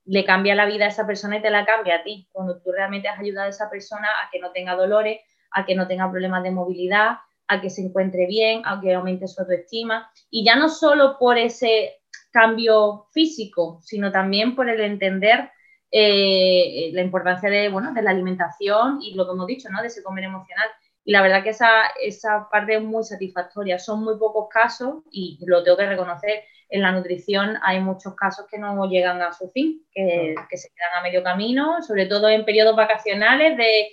[0.06, 2.72] le cambia la vida a esa persona y te la cambia a ti, cuando tú
[2.72, 6.10] realmente has ayudado a esa persona a que no tenga dolores, a que no tenga
[6.10, 7.18] problemas de movilidad,
[7.52, 10.10] a que se encuentre bien, a que aumente su autoestima.
[10.30, 12.00] Y ya no solo por ese
[12.32, 15.52] cambio físico, sino también por el entender
[15.92, 19.82] eh, la importancia de, bueno, de la alimentación y lo que hemos dicho, ¿no?
[19.82, 20.70] de ese comer emocional.
[21.04, 23.78] Y la verdad que esa, esa parte es muy satisfactoria.
[23.80, 26.44] Son muy pocos casos y lo tengo que reconocer.
[26.70, 30.70] En la nutrición hay muchos casos que no llegan a su fin, que, que se
[30.70, 33.90] quedan a medio camino, sobre todo en periodos vacacionales de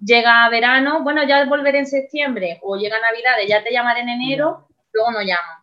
[0.00, 4.68] llega verano, bueno, ya volveré en septiembre, o llega Navidades, ya te llamaré en enero,
[4.92, 5.58] luego no llamo.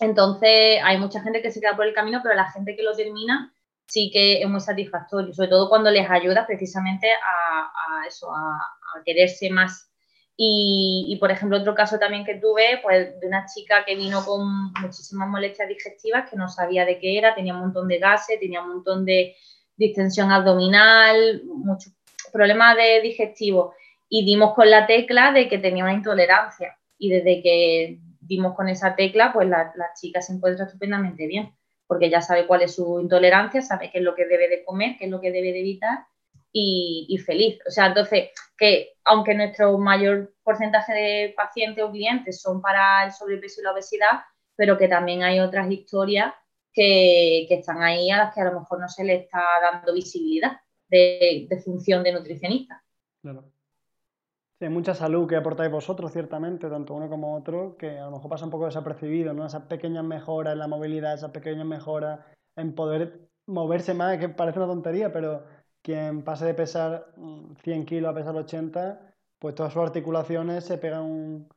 [0.00, 2.94] Entonces, hay mucha gente que se queda por el camino, pero la gente que lo
[2.94, 3.52] termina
[3.86, 8.56] sí que es muy satisfactorio, sobre todo cuando les ayuda precisamente a, a eso, a,
[8.56, 9.90] a, quererse más.
[10.36, 14.22] Y, y, por ejemplo, otro caso también que tuve, pues de una chica que vino
[14.24, 18.38] con muchísimas molestias digestivas, que no sabía de qué era, tenía un montón de gases,
[18.38, 19.34] tenía un montón de
[19.76, 21.90] distensión abdominal, mucho
[22.32, 23.74] problemas de digestivo
[24.08, 28.68] y dimos con la tecla de que tenía una intolerancia y desde que dimos con
[28.68, 31.54] esa tecla, pues la, la, chica se encuentra estupendamente bien,
[31.86, 34.96] porque ya sabe cuál es su intolerancia, sabe qué es lo que debe de comer,
[34.98, 36.06] qué es lo que debe de evitar
[36.52, 37.58] y, y feliz.
[37.66, 43.12] O sea, entonces, que aunque nuestro mayor porcentaje de pacientes o clientes son para el
[43.12, 44.22] sobrepeso y la obesidad,
[44.56, 46.32] pero que también hay otras historias
[46.76, 50.60] que, están ahí a las que a lo mejor no se le está dando visibilidad
[50.88, 52.82] de, función de nutricionista.
[53.22, 53.50] Claro.
[54.58, 58.12] Sí, hay mucha salud que aportáis vosotros, ciertamente, tanto uno como otro, que a lo
[58.12, 59.44] mejor pasa un poco desapercibido, ¿no?
[59.44, 62.20] Esas pequeñas mejoras en la movilidad, esas pequeñas mejoras
[62.56, 65.44] en poder moverse más, que parece una tontería, pero
[65.82, 67.12] quien pase de pesar
[67.62, 71.48] 100 mm, kilos a pesar 80, pues todas sus articulaciones se pegan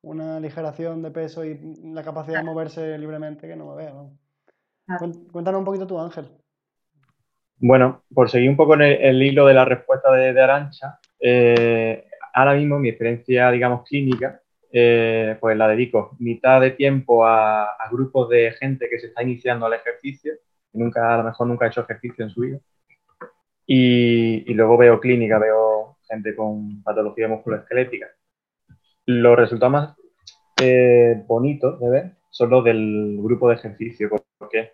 [0.00, 3.94] una ligeración de peso y la capacidad de moverse libremente que no me vea.
[5.32, 6.30] Cuéntanos un poquito tú, Ángel.
[7.66, 12.52] Bueno, por seguir un poco en el, hilo de la respuesta de, Arancha, eh, ahora
[12.52, 14.38] mismo mi experiencia, digamos, clínica,
[14.70, 19.64] eh, pues la dedico mitad de tiempo a, grupos de gente que se está iniciando
[19.64, 20.34] al ejercicio,
[20.70, 22.58] que nunca, a lo mejor nunca ha hecho ejercicio en su vida.
[23.66, 28.08] Y, luego veo clínica, veo gente con patología musculoesquelética.
[29.06, 29.96] Los resultados más
[30.60, 34.10] eh, bonitos de ver son los del grupo de ejercicio.
[34.10, 34.72] ¿Por qué?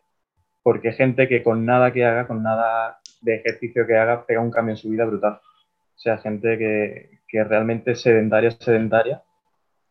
[0.63, 4.51] Porque gente que con nada que haga, con nada de ejercicio que haga, pega un
[4.51, 5.35] cambio en su vida brutal.
[5.35, 9.23] O sea, gente que, que realmente es sedentaria, sedentaria,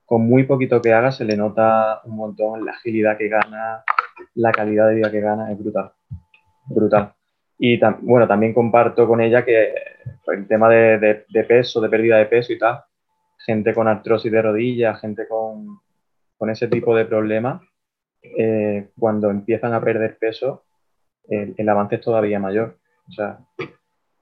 [0.05, 3.83] con muy poquito que haga se le nota un montón la agilidad que gana,
[4.35, 5.91] la calidad de vida que gana, es brutal.
[6.65, 7.13] Brutal.
[7.59, 9.73] Y bueno, también comparto con ella que
[10.27, 12.81] el tema de, de, peso, de pérdida de peso y tal,
[13.37, 15.79] gente con artrosis de rodillas, gente con,
[16.37, 17.61] con ese tipo de problemas,
[18.21, 20.65] eh, cuando empiezan a perder peso,
[21.27, 22.77] el, avance es todavía mayor.
[23.07, 23.39] O sea,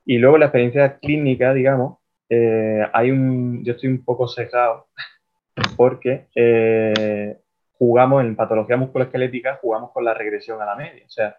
[0.06, 4.88] y luego la experiencia clínica, digamos, eh, hay un, yo estoy un poco sesgado
[5.78, 7.38] porque eh,
[7.74, 11.04] jugamos en patología musculoesquelética, jugamos con la regresión a la media.
[11.06, 11.38] O sea,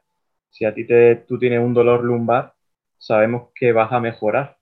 [0.51, 2.55] si a ti te, tú tienes un dolor lumbar,
[2.97, 4.57] sabemos que vas a mejorar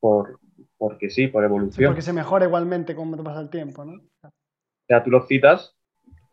[0.00, 0.38] por,
[0.76, 1.90] porque sí, por evolución.
[1.90, 4.02] porque se mejora igualmente como pasa el tiempo, ¿no?
[4.22, 4.30] O
[4.86, 5.77] sea, tú lo citas,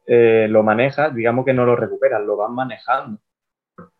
[0.05, 3.19] eh, lo manejas, digamos que no lo recuperas, lo vas manejando.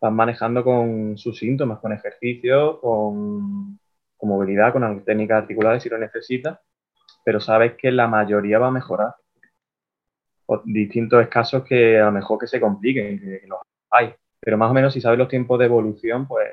[0.00, 3.78] Vas manejando con sus síntomas, con ejercicio, con,
[4.22, 6.58] movilidad, con técnicas articulares si lo necesitas,
[7.24, 9.14] pero sabes que la mayoría va a mejorar.
[10.46, 13.58] O distintos casos que a lo mejor que se compliquen, que, los
[13.90, 16.48] hay, pero más o menos si sabes los tiempos de evolución, pues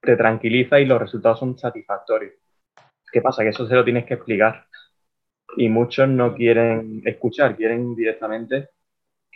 [0.00, 2.34] te tranquiliza y los resultados son satisfactorios.
[3.12, 3.42] ¿Qué pasa?
[3.42, 4.66] Que eso se lo tienes que explicar
[5.56, 8.68] y muchos no quieren escuchar, quieren directamente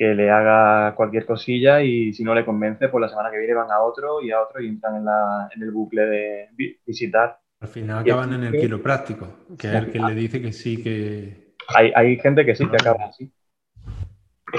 [0.00, 3.52] que le haga cualquier cosilla y si no le convence, pues la semana que viene
[3.52, 6.48] van a otro y a otro y entran en, la, en el bucle de
[6.86, 7.38] visitar.
[7.60, 9.28] Al final acaban en el quiropráctico,
[9.58, 11.52] que es el que le dice que sí, que...
[11.68, 13.30] Hay, hay gente que sí, que acaba así.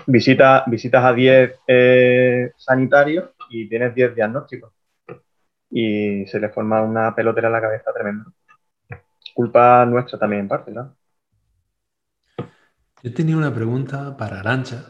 [0.05, 4.71] Visita, visitas a 10 eh, sanitarios y tienes 10 diagnósticos.
[5.71, 8.25] Y se le forma una pelotera en la cabeza tremenda.
[9.33, 10.95] Culpa nuestra también en parte, ¿no?
[13.03, 14.85] Yo tenía una pregunta para Arancha,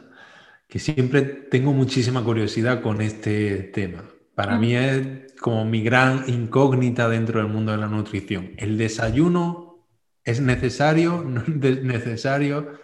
[0.68, 4.04] que siempre tengo muchísima curiosidad con este tema.
[4.36, 8.52] Para mí es como mi gran incógnita dentro del mundo de la nutrición.
[8.58, 9.88] ¿El desayuno
[10.24, 11.24] es necesario?
[11.26, 12.80] ¿No es necesario?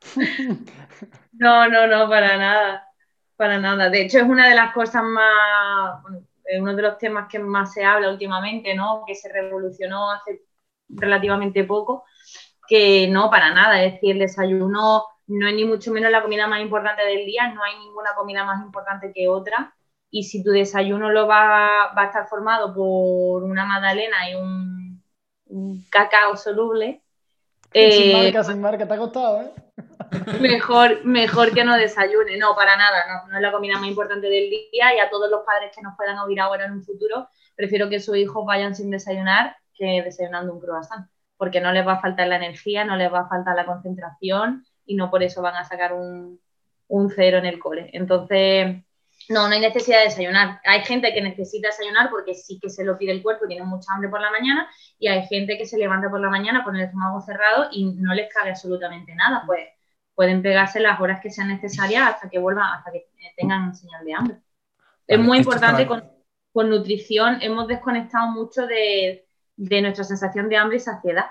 [1.38, 2.88] No, no, no, para nada.
[3.36, 3.90] Para nada.
[3.90, 6.02] De hecho, es una de las cosas más,
[6.58, 9.02] uno de los temas que más se habla últimamente, ¿no?
[9.06, 10.40] Que se revolucionó hace
[10.88, 12.04] relativamente poco
[12.68, 13.82] que no, para nada.
[13.82, 17.52] Es decir, el desayuno no es ni mucho menos la comida más importante del día,
[17.52, 19.74] no hay ninguna comida más importante que otra.
[20.10, 25.02] Y si tu desayuno lo va, va a estar formado por una magdalena y un,
[25.90, 27.02] cacao soluble.
[27.72, 29.52] sin eh, marca, sin marca, te ha costado, ¿eh?
[30.40, 34.28] Mejor, mejor que no desayune, no, para nada, no, no es la comida más importante
[34.28, 37.28] del día y a todos los padres que nos puedan oír ahora en un futuro,
[37.54, 41.94] prefiero que sus hijos vayan sin desayunar que desayunando un croissant porque no les va
[41.94, 45.42] a faltar la energía, no les va a faltar la concentración y no por eso
[45.42, 46.40] van a sacar un,
[47.14, 47.90] cero en el cole.
[47.92, 48.76] Entonces,
[49.28, 50.60] no, no hay necesidad de desayunar.
[50.64, 53.64] Hay gente que necesita desayunar porque sí que se lo pide el cuerpo y tiene
[53.64, 54.68] mucha hambre por la mañana
[54.98, 58.14] y hay gente que se levanta por la mañana con el estómago cerrado y no
[58.14, 59.42] les cabe absolutamente nada.
[59.46, 59.68] Pues
[60.14, 64.14] pueden pegarse las horas que sean necesarias hasta que vuelvan, hasta que tengan señal de
[64.14, 64.36] hambre.
[65.06, 66.08] es muy importante con,
[66.52, 69.25] con nutrición, hemos desconectado mucho de,
[69.56, 71.26] de nuestra sensación de hambre y saciedad.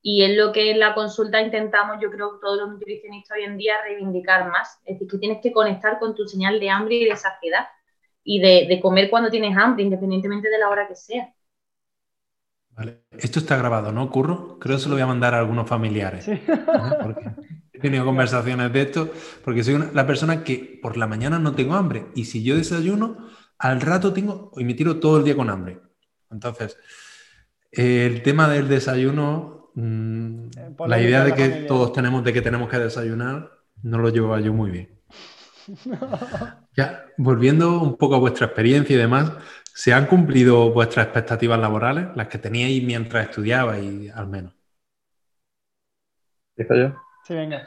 [0.00, 3.56] Y es lo que en la consulta intentamos, yo creo, todos los nutricionistas hoy en
[3.56, 4.80] día reivindicar más.
[4.84, 7.66] Es decir, que tienes que conectar con tu señal de hambre y de saciedad
[8.24, 11.32] y de, comer cuando tienes hambre, independientemente de la hora que sea.
[12.70, 13.04] Vale.
[13.18, 14.58] Esto está grabado, ¿no, Curro?
[14.58, 16.28] Creo que se lo voy a mandar a algunos familiares.
[16.28, 19.10] he tenido conversaciones de esto,
[19.42, 22.06] porque soy la persona que por la mañana no tengo hambre.
[22.14, 25.80] Y si yo desayuno, al rato tengo, y me tiro todo el día con hambre.
[26.30, 26.76] Entonces,
[27.70, 30.48] el tema del desayuno, mm,
[30.86, 33.50] la idea de que todos tenemos de que tenemos que desayunar,
[33.82, 35.00] no lo llevo yo muy bien.
[36.76, 39.32] Ya, volviendo un poco a vuestra experiencia y demás,
[39.74, 44.54] ¿se han cumplido vuestras expectativas laborales, las que teníais mientras estudiabais, al menos?
[46.56, 46.96] ¿Empiezo yo?
[47.24, 47.64] Sí, venga.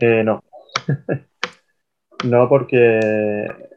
[0.00, 0.42] Eh, no.
[2.24, 2.98] no, porque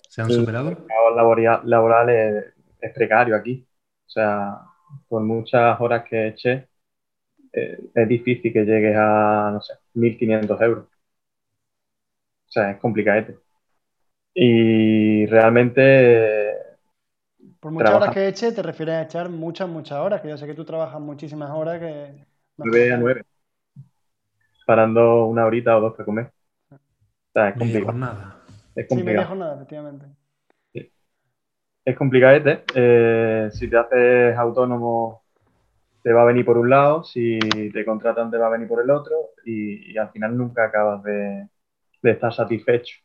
[0.09, 0.69] ¿Se han superado?
[0.69, 2.45] el mercado laboral es,
[2.81, 3.67] es precario aquí.
[4.07, 4.59] O sea,
[5.07, 6.69] por muchas horas que eche,
[7.53, 10.87] eh, es difícil que llegues a, no sé, 1.500 euros.
[12.47, 13.37] O sea, es complicadete.
[14.33, 15.81] Y realmente,
[16.51, 16.55] eh,
[17.59, 17.95] Por muchas Trabaja.
[17.97, 20.63] horas que eche, te refieres a echar muchas, muchas horas, que yo sé que tú
[20.65, 22.25] trabajas muchísimas horas que...
[22.61, 23.25] 9 a 9,
[24.65, 26.25] parando una horita o dos para comer.
[26.27, 27.99] O sea, es Media complicado.
[28.03, 28.39] jornada.
[28.75, 29.27] Es Sí, media complicado.
[29.27, 30.05] jornada, efectivamente.
[31.85, 32.63] Es complicadete.
[32.73, 35.23] Eh, si te haces autónomo,
[36.01, 37.03] te va a venir por un lado.
[37.03, 39.15] Si te contratan, te va a venir por el otro.
[39.45, 41.47] Y, y al final nunca acabas de,
[42.01, 42.97] de estar satisfecho.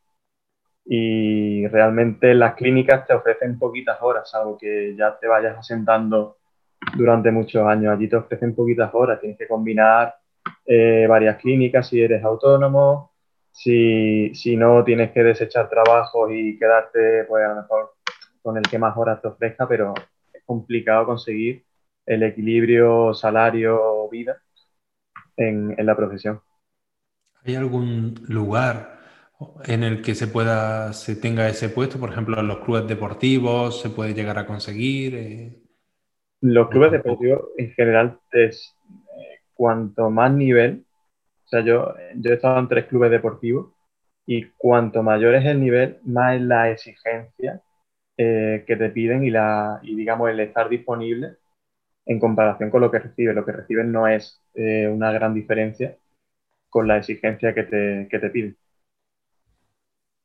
[0.87, 6.39] Y realmente las clínicas te ofrecen poquitas horas, algo que ya te vayas asentando
[6.97, 7.93] durante muchos años.
[7.93, 9.21] Allí te ofrecen poquitas horas.
[9.21, 10.15] Tienes que combinar
[10.65, 13.11] eh, varias clínicas si eres autónomo.
[13.53, 17.93] Si, si no, tienes que desechar trabajos y quedarte, pues a lo mejor
[18.43, 19.95] con el que más horas te ofrezca, pero
[20.33, 21.65] es complicado conseguir
[22.07, 24.43] el equilibrio salario-vida
[25.37, 26.41] en, en la profesión.
[27.45, 28.99] ¿Hay algún lugar
[29.65, 31.99] en el que se pueda, se tenga ese puesto?
[31.99, 35.15] Por ejemplo, en los clubes deportivos se puede llegar a conseguir.
[35.15, 35.63] eh,
[36.43, 38.75] Los clubes deportivos en general, es,
[39.17, 40.85] eh, cuanto más nivel,
[41.47, 43.73] o sea, yo, yo he estado en tres clubes deportivos
[44.27, 47.63] y cuanto mayor es el nivel, más es la exigencia
[48.23, 51.37] eh, que te piden y, la, y digamos el estar disponible
[52.07, 53.35] en comparación con lo que recibes.
[53.35, 55.97] Lo que recibes no es eh, una gran diferencia
[56.71, 58.57] con la exigencia que te, que te piden.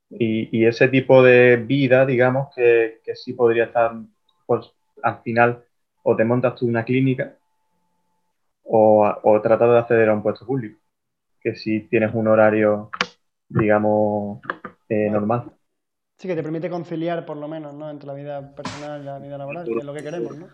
[0.09, 3.93] Y, y ese tipo de vida, digamos, que, que sí podría estar,
[4.45, 4.71] pues
[5.03, 5.63] al final,
[6.03, 7.35] o te montas tú una clínica
[8.63, 10.79] o, o tratar de acceder a un puesto público,
[11.41, 12.91] que si tienes un horario,
[13.49, 14.41] digamos,
[14.89, 15.51] eh, normal.
[16.17, 17.89] Sí, que te permite conciliar por lo menos, ¿no?
[17.89, 20.51] Entre la vida personal y la vida laboral, que es lo que queremos, ¿no?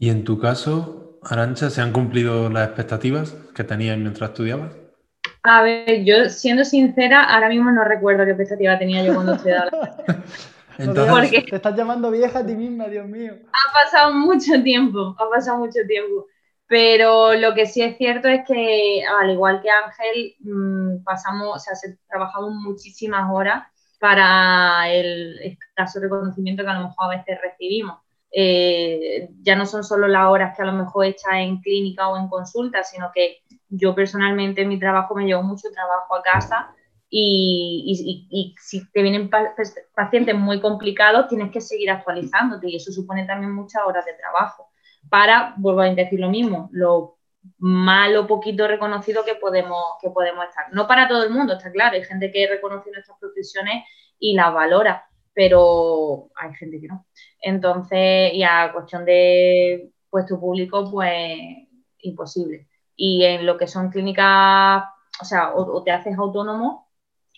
[0.00, 4.72] Y en tu caso, Arancha, ¿se han cumplido las expectativas que tenías mientras estudiabas?
[5.42, 9.70] A ver, yo siendo sincera, ahora mismo no recuerdo qué expectativa tenía yo cuando estudiaba.
[10.78, 11.44] Entonces, ¿Por qué?
[11.50, 13.34] Te estás llamando vieja a ti misma, Dios mío.
[13.52, 16.26] Ha pasado mucho tiempo, ha pasado mucho tiempo.
[16.66, 21.58] Pero lo que sí es cierto es que, al igual que Ángel, mm, pasamos, o
[21.58, 23.64] sea, se- trabajamos muchísimas horas
[24.00, 28.00] para el escaso reconocimiento que a lo mejor a veces recibimos.
[28.32, 32.16] Eh, ya no son solo las horas que a lo mejor echas en clínica o
[32.18, 33.38] en consulta, sino que
[33.68, 36.74] yo personalmente en mi trabajo me llevo mucho trabajo a casa
[37.08, 39.54] y, y- y- y si te vienen pa-
[39.94, 44.68] pacientes muy complicados, tienes que seguir actualizándote y eso supone también muchas horas de trabajo
[45.08, 47.18] para, vuelvo a decir lo mismo, lo
[47.58, 50.72] malo poquito reconocido que podemos, que podemos estar.
[50.72, 53.84] No para todo el mundo, está claro, hay gente que reconoce nuestras profesiones
[54.18, 57.06] y las valora, pero hay gente que no.
[57.40, 61.38] Entonces, y a cuestión de puesto público, pues
[62.00, 62.68] imposible.
[62.96, 64.84] Y en lo que son clínicas,
[65.20, 66.88] o sea, o, o te haces autónomo,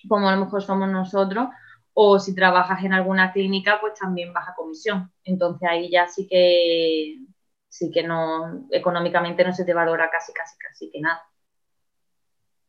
[0.09, 1.49] como a lo mejor somos nosotros,
[1.95, 5.13] o si trabajas en alguna clínica, pues también vas a comisión.
[5.25, 7.19] Entonces ahí ya sí que
[7.73, 11.23] sí que no, económicamente no se te valora casi, casi, casi que nada.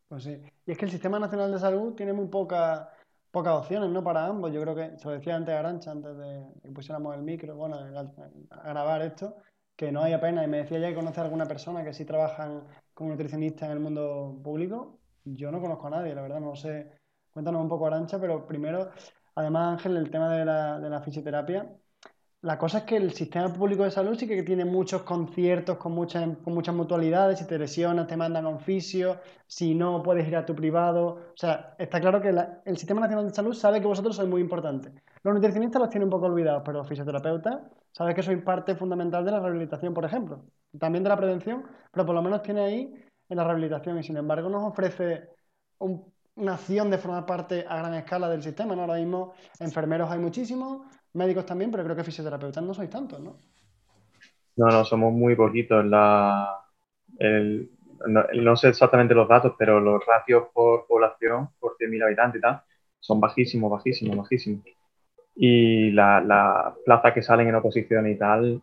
[0.08, 0.42] Pues sí.
[0.66, 2.90] Y es que el Sistema Nacional de Salud tiene muy poca-
[3.30, 4.02] pocas opciones, ¿no?
[4.02, 4.54] Para ambos.
[4.54, 7.76] Yo creo que, se lo decía antes Arancha, antes de que pusiéramos el micro, bueno,
[7.76, 9.36] a, grabar esto,
[9.76, 10.46] que no hay apenas.
[10.46, 13.74] Y me decía ya que conoce a alguna persona que sí trabajan como nutricionista en
[13.74, 15.00] el mundo público.
[15.26, 16.90] Yo no conozco a nadie, la verdad, no sé.
[17.30, 18.90] Cuéntanos un poco, Arancha, pero primero,
[19.36, 21.70] además, Ángel, el tema de la fisioterapia.
[22.44, 25.94] La cosa es que el sistema público de salud sí que tiene muchos conciertos con
[25.94, 27.40] muchas, con muchas mutualidades.
[27.40, 29.22] Si te lesionas, te mandan a un fisio.
[29.48, 31.06] Si no, puedes ir a tu privado.
[31.34, 34.28] O sea, está claro que la- el Sistema Nacional de Salud sabe que vosotros sois
[34.30, 34.92] muy importantes.
[35.24, 37.62] Los nutricionistas los tienen un poco olvidados, pero los fisioterapeutas
[37.94, 40.44] saben que sois parte fundamental de la rehabilitación, por ejemplo.
[40.78, 41.64] También de la prevención,
[41.94, 42.94] pero por lo menos tiene ahí
[43.30, 43.98] en la rehabilitación.
[44.00, 45.30] Y sin embargo, nos ofrece
[45.80, 48.74] un- una acción de formar parte a gran escala del sistema.
[48.74, 50.82] Ahora mismo, enfermeros hay muchísimos,
[51.14, 53.36] médicos también, pero creo que fisioterapeutas no sois tantos, ¿no?
[54.56, 55.84] No, no, somos muy poquitos.
[55.86, 56.60] La,
[57.20, 57.70] el-
[58.08, 62.42] no, no sé exactamente los datos, pero los ratios por población, por 100.000 habitantes y
[62.42, 62.62] tal,
[63.00, 64.64] son bajísimos, bajísimos, bajísimos.
[65.36, 68.62] Y la- las plazas que salen en oposición y tal,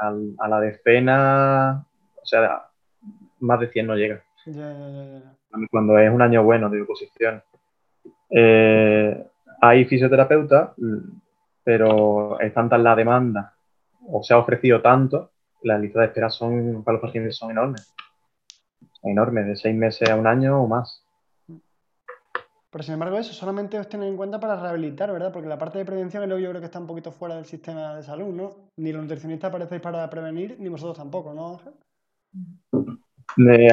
[0.00, 1.84] al- a la decena,
[2.22, 2.62] o sea,
[3.40, 4.22] más de 100 no llega.
[4.46, 5.36] Ya, ya, ya, ya.
[5.70, 7.42] Cuando es un año bueno de oposición.
[8.30, 9.26] Eh,
[9.60, 10.70] hay fisioterapeutas,
[11.68, 13.52] pero es tanta la demanda
[14.10, 15.32] o se ha ofrecido tanto,
[15.64, 17.94] las listas de espera son, para los pacientes son enormes.
[19.02, 21.04] Enormes, de seis meses a un año o más.
[22.70, 25.30] Pero sin embargo, eso solamente os tienen en cuenta para rehabilitar, ¿verdad?
[25.30, 27.96] Porque la parte de prevención que yo creo que está un poquito fuera del sistema
[27.96, 28.70] de salud, ¿no?
[28.78, 31.74] Ni los nutricionistas aparecéis para prevenir, ni vosotros tampoco, ¿no, Ángel?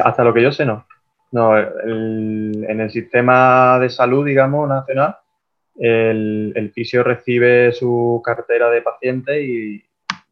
[0.04, 0.86] hasta lo que yo sé, no.
[1.32, 5.16] No, en el sistema de salud, digamos, nacional,
[5.78, 9.84] el, fisio recibe su cartera de paciente y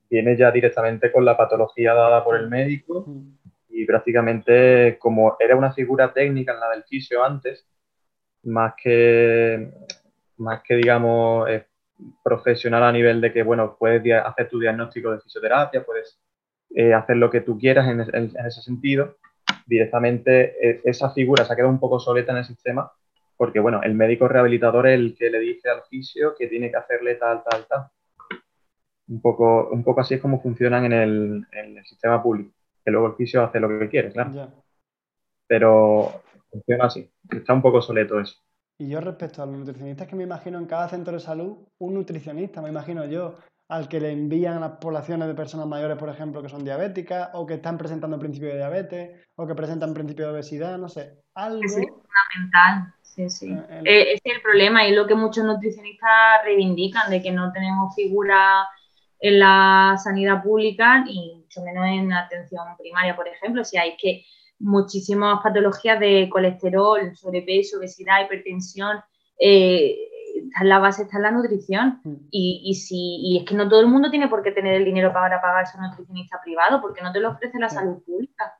[0.10, 3.06] viene ya directamente con la patología dada por el médico.
[3.70, 7.68] Y prácticamente como era una figura técnica en la del fisio antes,
[8.44, 9.72] más que,
[10.38, 11.50] más que digamos,
[12.24, 16.20] profesional a nivel de que, bueno, puedes hacer tu diagnóstico de fisioterapia, puedes
[16.76, 19.18] eh, hacer lo que tú quieras en, ese sentido,
[19.66, 22.92] directamente e, esa figura se ha quedado un poco soleta en el sistema,
[23.38, 26.78] porque, bueno, el médico rehabilitador es el que le dice al fisio que tiene que
[26.78, 27.88] hacerle tal, tal, tal.
[29.08, 32.52] Un poco, un poco así es como funcionan en el, en el sistema público,
[32.84, 34.52] que luego el fisio hace lo que quiere, claro.
[35.48, 37.12] Pero funciona así.
[37.30, 38.40] Está un poco soleto eso.
[38.78, 41.94] Y yo respecto a los nutricionistas que me imagino en cada centro de salud, un
[41.94, 43.38] nutricionista, me imagino yo,
[43.70, 47.30] al que le envían a las poblaciones de personas mayores, por ejemplo, que son diabéticas,
[47.34, 51.24] o que están presentando principio de diabetes, o que presentan principio de obesidad, no sé,
[51.34, 51.62] algo...
[51.64, 53.52] Es fundamental, sí, sí.
[53.52, 57.52] Eh, eh, ese es el problema y lo que muchos nutricionistas reivindican, de que no
[57.52, 58.68] tenemos figura
[59.20, 64.26] en la sanidad pública y mucho menos en atención primaria, por ejemplo, si hay que
[64.60, 69.00] muchísimas patologías de colesterol, sobrepeso, obesidad, hipertensión.
[69.40, 69.96] Eh,
[70.62, 72.02] la base, está en la nutrición.
[72.04, 72.14] Mm.
[72.32, 74.86] Y, y, si, y es que no todo el mundo tiene por qué tener el
[74.86, 78.58] dinero para pagarse a un nutricionista privado, porque no te lo ofrece la salud pública.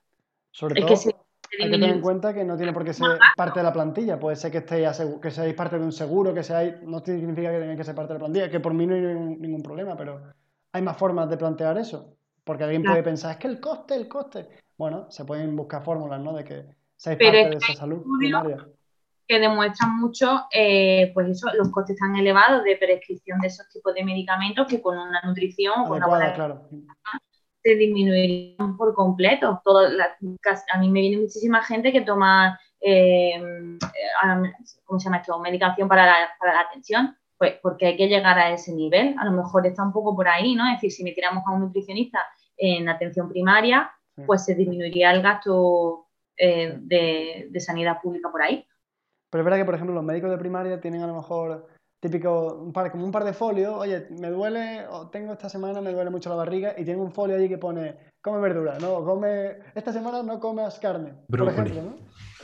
[0.52, 3.64] Sobre todo, hay que tener en cuenta que no tiene por qué ser parte de
[3.64, 4.20] la plantilla.
[4.20, 6.82] Puede ser que, estéis que seáis parte de un seguro, que seáis.
[6.84, 9.02] No significa que tengáis que ser parte de la plantilla, que por mí no hay
[9.02, 10.22] ningún, problema, pero
[10.72, 12.16] hay más formas de plantear eso.
[12.44, 16.20] Porque alguien puede pensar, es que el coste, el coste bueno, se pueden buscar fórmulas,
[16.20, 16.34] ¿no?
[16.34, 16.66] De que
[16.98, 18.68] seáis parte de esa salud primaria.
[19.28, 23.94] Que demuestran mucho, eh, pues eso, los costes tan elevados de prescripción de esos tipos
[23.94, 26.70] de medicamentos que con una nutrición con una buena claro.
[27.64, 29.62] se disminuirían por completo.
[29.64, 33.42] Todo, a mí me viene muchísima gente que toma, eh,
[34.84, 35.40] ¿cómo se llama esto?
[35.40, 39.16] Medicación para la, para la atención pues porque hay que llegar a ese nivel.
[39.20, 40.66] A lo mejor está un poco por ahí, ¿no?
[40.68, 42.20] Es decir, si tiramos a un nutricionista
[42.56, 43.92] en atención primaria,
[44.26, 46.08] pues se disminuiría el gasto
[46.38, 48.66] eh, de, sanidad pública por ahí.
[49.34, 51.66] Pero es verdad que, por ejemplo, los médicos de primaria tienen a lo mejor
[52.00, 55.82] típico, un par, como un par de folios, oye, me duele, o tengo esta semana,
[55.82, 59.04] me duele mucho la barriga, y tienen un folio allí que pone, come verdura, ¿no?
[59.04, 61.96] Come, esta semana no comas carne, por ejemplo, ¿no?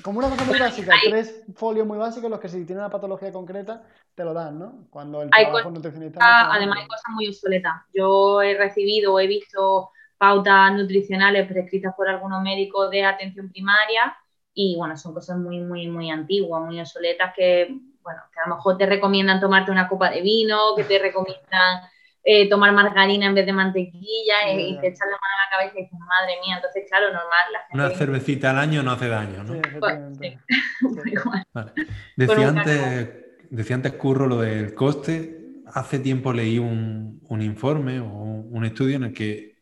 [0.01, 3.31] Como una cosa muy básica, tres folios muy básicos, los que si tienen una patología
[3.31, 3.83] concreta,
[4.15, 4.87] te lo dan, ¿no?
[4.89, 6.19] Cuando el trabajo nutricionista...
[6.51, 7.83] además hay cosas muy obsoletas.
[7.93, 14.17] Yo he recibido, he visto pautas nutricionales prescritas por algunos médicos de atención primaria
[14.53, 17.67] y bueno, son cosas muy, muy, muy antiguas, muy obsoletas que,
[18.01, 21.81] bueno, que a lo mejor te recomiendan tomarte una copa de vino, que te recomiendan
[22.23, 25.79] eh, tomar margarina en vez de mantequilla y, te echan la mano a la cabeza
[25.79, 27.45] y dices, madre mía, entonces claro, normal.
[27.73, 29.53] Una cervecita al año no hace daño, ¿no?
[29.53, 29.61] Sí,
[32.17, 33.09] decía, antes,
[33.49, 35.37] decía antes Curro lo del coste.
[35.73, 39.59] Hace tiempo leí un, un informe o un estudio en el que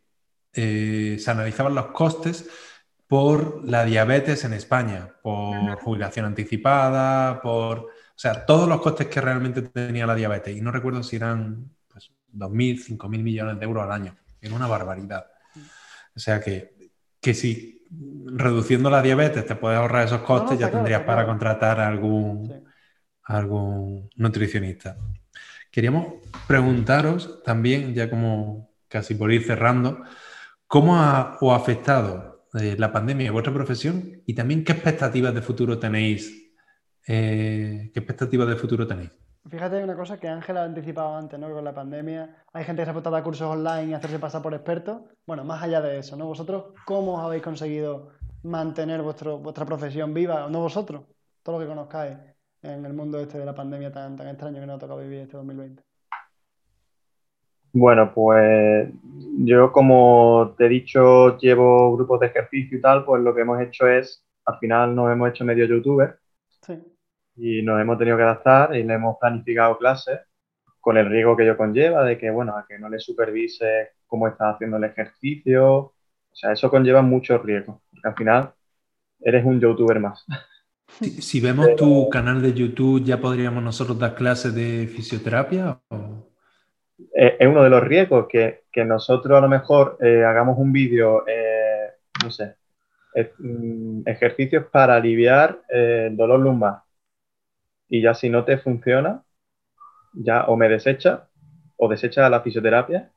[0.54, 2.50] eh, se analizaban los costes
[3.08, 7.80] por la diabetes en España, por jubilación anticipada, por...
[7.80, 10.58] O sea, todos los costes que realmente tenía la diabetes.
[10.58, 14.16] Y no recuerdo si eran pues, 2.000, 5.000 millones de euros al año.
[14.42, 15.28] Era una barbaridad.
[16.16, 16.92] O sea que,
[17.22, 17.86] que si
[18.26, 22.66] reduciendo la diabetes te puedes ahorrar esos costes, ya tendrías para contratar a algún,
[23.24, 24.98] algún nutricionista.
[25.72, 26.16] Queríamos
[26.48, 30.02] preguntaros también, ya como casi por ir cerrando,
[30.68, 35.42] ¿Cómo ha, os ha afectado la pandemia en vuestra profesión y también qué expectativas de
[35.42, 36.54] futuro tenéis?
[37.08, 39.12] Eh, ¿Qué expectativas de futuro tenéis?
[39.50, 41.50] Fíjate una cosa que Ángel ha anticipado antes, ¿no?
[41.50, 44.42] Con la pandemia hay gente que se ha apuntado a cursos online y hacerse pasar
[44.42, 45.04] por expertos.
[45.26, 46.26] Bueno, más allá de eso, ¿no?
[46.26, 48.10] ¿Vosotros cómo habéis conseguido
[48.44, 50.50] mantener vuestro, vuestra profesión viva?
[50.50, 51.04] No vosotros,
[51.44, 52.18] todo lo que conozcáis
[52.62, 55.20] en el mundo este de la pandemia tan, tan extraño que nos ha tocado vivir
[55.20, 55.87] este 2020.
[57.80, 58.90] Bueno, pues
[59.38, 63.62] yo como te he dicho, llevo grupos de ejercicio y tal, pues lo que hemos
[63.62, 66.18] hecho es, al final nos hemos hecho medio youtuber
[67.36, 70.22] y nos hemos tenido que adaptar y le hemos planificado clases
[70.80, 74.28] con el riesgo que ello conlleva, de que, bueno, a que no le supervise cómo
[74.28, 75.94] está haciendo el ejercicio, o
[76.34, 78.54] sea, eso conlleva muchos riesgos, porque al final
[79.20, 80.26] eres un youtuber más.
[81.00, 85.82] Si, vemos tu canal de YouTube, ¿ya podríamos nosotros dar clases de fisioterapia?
[87.14, 91.28] Eh, es uno de los riesgos que, nosotros a lo mejor eh, hagamos un vídeo,
[91.28, 91.94] eh,
[92.24, 92.58] no sé,
[93.40, 96.82] mm, ejercicios para aliviar el dolor lumbar.
[97.90, 99.24] Y ya si no te funciona,
[100.14, 101.28] ya o me desecha
[101.76, 103.10] o desecha la fisioterapia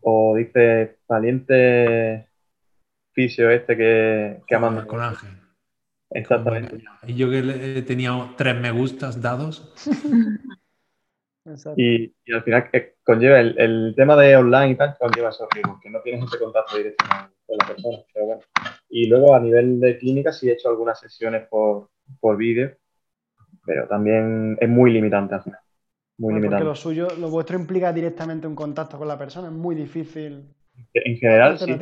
[0.00, 2.28] o dice valiente
[3.12, 5.30] fisio este que, que ha Con Ángel.
[6.10, 6.84] Exactamente.
[7.06, 9.72] Y yo que he tenido tres me gustas dados.
[11.76, 15.90] y, al final eh, conlleva el, tema de online y tal, conlleva esos riesgos, que
[15.90, 17.04] no tienes ese contacto directo
[17.46, 17.98] con la persona.
[18.88, 21.90] Y luego a nivel de clínica sí he hecho algunas sesiones por,
[22.20, 22.74] por vídeo,
[23.64, 25.60] pero también es muy limitante al final.
[26.16, 26.64] Muy limitante.
[26.64, 30.48] Porque lo suyo, lo vuestro implica directamente un contacto con la persona, es muy difícil.
[30.94, 31.76] En general, sí.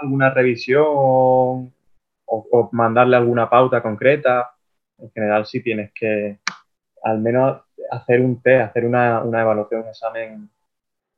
[0.00, 4.50] alguna revisión o, mandarle alguna pauta concreta.
[4.98, 6.40] En general, sí tienes que
[7.02, 10.50] al menos hacer un test, hacer una, evaluación, un examen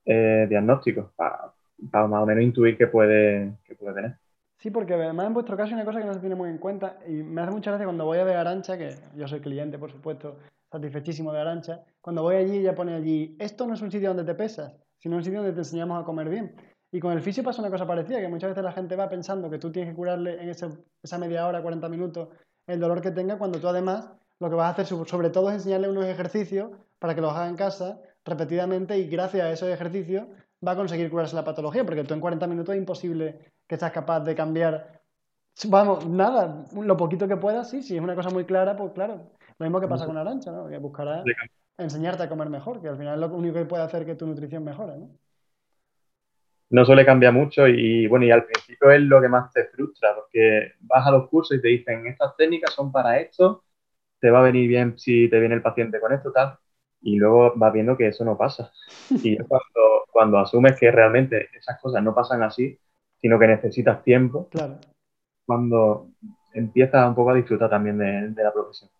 [0.04, 4.16] eh, diagnóstico para, más o menos intuir qué puede, puede tener.
[4.58, 6.58] Sí, porque además en vuestro caso hay una cosa que no se tiene muy en
[6.58, 9.78] cuenta y me hace mucha gracia cuando voy a ver Arancha, que yo soy cliente,
[9.78, 10.36] por supuesto,
[10.70, 14.24] satisfechísimo de Arancha, cuando voy allí ella pone allí, esto no es un sitio donde
[14.24, 16.56] te pesas, sino un sitio donde te enseñamos a comer bien.
[16.90, 19.48] Y con el fisio pasa una cosa parecida, que muchas veces la gente va pensando
[19.48, 22.28] que tú tienes que curarle en esa media hora, 40 minutos,
[22.66, 24.10] el dolor que tenga, cuando tú además
[24.40, 27.48] lo que vas a hacer sobre todo es enseñarle unos ejercicios para que los haga
[27.48, 30.26] en casa repetidamente y gracias a esos ejercicios
[30.66, 33.92] va a conseguir curarse la patología, porque tú en 40 minutos es imposible que seas
[33.92, 35.00] capaz de cambiar,
[35.66, 39.30] vamos, nada, lo poquito que puedas, sí, si es una cosa muy clara, pues claro,
[39.58, 40.68] lo mismo que pasa con Arancha, ¿no?
[40.68, 41.22] Que buscará
[41.76, 44.26] enseñarte a comer mejor, que al final es lo único que puede hacer que tu
[44.26, 45.10] nutrición mejore, ¿no?
[46.70, 50.14] no suele cambiar mucho y bueno, y al principio es lo que más te frustra,
[50.14, 53.64] porque vas a los cursos y te dicen, estas técnicas son para esto,
[54.20, 56.58] te va a venir bien si te viene el paciente con esto, tal,
[57.00, 58.72] y luego vas viendo que eso no pasa.
[59.22, 62.78] Y cuando, cuando asumes que realmente esas cosas no pasan así,
[63.20, 64.78] sino que necesitas tiempo, claro.
[65.46, 66.08] cuando
[66.54, 68.90] empiezas un poco a disfrutar también de la profesión.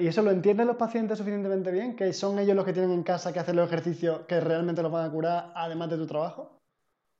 [0.00, 1.94] ¿Y eso lo entienden los pacientes suficientemente bien?
[1.94, 4.90] ¿Que son ellos los que tienen en casa que hacer los ejercicios que realmente los
[4.90, 6.58] van a curar, además de tu trabajo?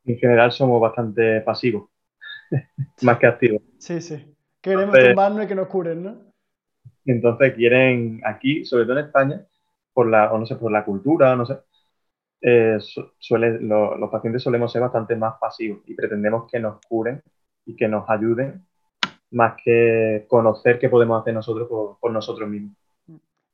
[0.05, 1.89] En general somos bastante pasivos,
[3.03, 3.63] más que activos.
[3.79, 4.35] Sí, sí.
[4.61, 6.28] Queremos tumbarnos y que nos curen, ¿no?
[7.09, 9.47] Entonces quieren aquí, sobre todo en España,
[9.95, 11.59] por la, o no sé, por la cultura, no sé,
[12.43, 12.79] eh,
[13.19, 17.23] suele, los pacientes solemos ser bastante más pasivos y pretendemos que nos curen
[17.65, 18.63] y que nos ayuden
[19.31, 21.67] más que conocer qué podemos hacer nosotros
[21.99, 22.77] por, nosotros mismos.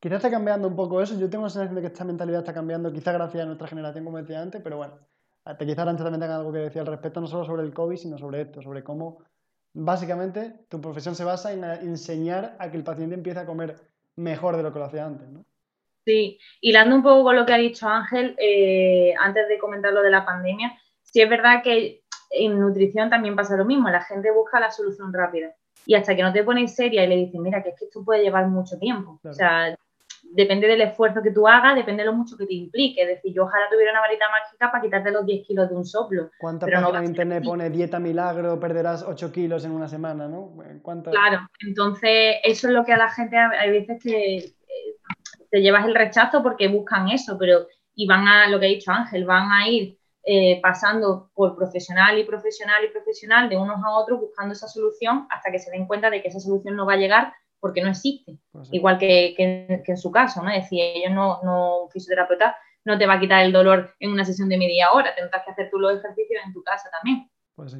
[0.00, 1.18] Quizás está cambiando un poco eso.
[1.18, 4.04] Yo tengo la sensación de que esta mentalidad está cambiando, quizás gracias a nuestra generación,
[4.04, 4.94] como decía antes, pero bueno,
[5.56, 8.42] quizás Arancha también algo que decir al respecto, no solo sobre el COVID, sino sobre
[8.42, 9.20] esto, sobre cómo
[9.74, 13.76] básicamente tu profesión se basa en enseñar a que el paciente empiece a comer
[14.16, 15.44] mejor de lo que lo hacía antes, ¿no?
[16.04, 20.02] Sí, hilando un poco con lo que ha dicho Ángel, eh, antes de comentar lo
[20.02, 24.30] de la pandemia, sí es verdad que en nutrición también pasa lo mismo, la gente
[24.30, 25.54] busca la solución rápida
[25.86, 28.04] y hasta que no te pones seria y le dices, mira, que es que esto
[28.04, 29.20] puede llevar mucho tiempo.
[29.22, 29.76] O sea,
[30.34, 33.02] depende del esfuerzo que tú hagas, depende de lo mucho que te implique.
[33.02, 35.84] Es decir, yo ojalá tuviera una varita mágica para quitarte los 10 kilos de un
[35.84, 36.30] soplo.
[36.38, 40.56] ¿Cuántas páginas en internet pone dieta milagro, perderás 8 kilos en una semana, no?
[41.10, 44.54] Claro, entonces eso es lo que a la gente hay veces que eh,
[45.50, 48.90] te llevas el rechazo porque buscan eso, pero y van a, lo que ha dicho
[48.90, 53.90] Ángel, van a ir eh, pasando por profesional y profesional y profesional de unos a
[53.90, 56.94] otros buscando esa solución hasta que se den cuenta de que esa solución no va
[56.94, 57.32] a llegar
[57.64, 58.36] porque no existe.
[58.52, 60.50] Pues Igual que, en su caso, ¿no?
[60.50, 62.54] Es decir, ellos no, no, un fisioterapeuta
[62.84, 65.52] no te va a quitar el dolor en una sesión de media hora, tendrás que
[65.52, 67.26] hacer tú los ejercicios en tu casa también.
[67.56, 67.74] Pues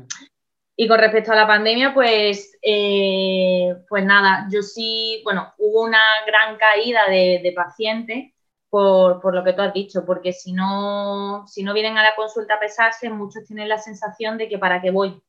[0.75, 6.01] y con respecto a la pandemia, pues, eh, pues nada, yo sí, bueno, hubo una
[6.27, 8.33] gran caída de, de pacientes
[8.71, 12.55] por, lo que tú has dicho, porque si no, si no vienen a la consulta
[12.55, 15.23] a pesarse, muchos tienen la sensación de que para qué voy.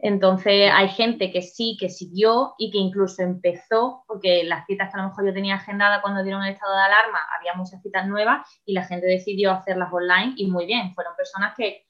[0.00, 4.98] Entonces hay gente que sí, que siguió y que incluso empezó, porque las citas que
[4.98, 8.06] a lo mejor yo tenía agendada cuando dieron el estado de alarma, había muchas citas
[8.06, 11.84] nuevas y la gente decidió hacerlas online y muy bien, fueron personas que,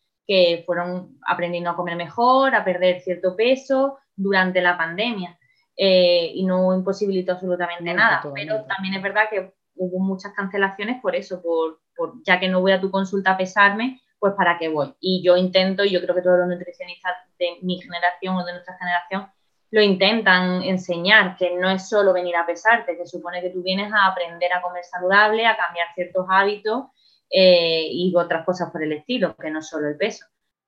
[0.66, 5.38] fueron aprendiendo a comer mejor, a perder cierto peso durante la pandemia.
[5.74, 8.20] Eh, y no imposibilitó absolutamente nada.
[8.34, 11.80] Pero también es verdad que hubo muchas cancelaciones por eso, por,
[12.26, 14.94] ya que no voy a tu consulta a pesarme, pues para qué voy.
[15.00, 18.52] Y yo intento, y yo creo que todos los nutricionistas de mi generación o de
[18.52, 19.28] nuestra generación
[19.70, 23.92] lo intentan enseñar, que no es solo venir a pesarte, que supone que tú vienes
[23.92, 26.86] a aprender a comer saludable, a cambiar ciertos hábitos
[27.30, 30.24] eh, y otras cosas por el estilo, que no es solo el peso.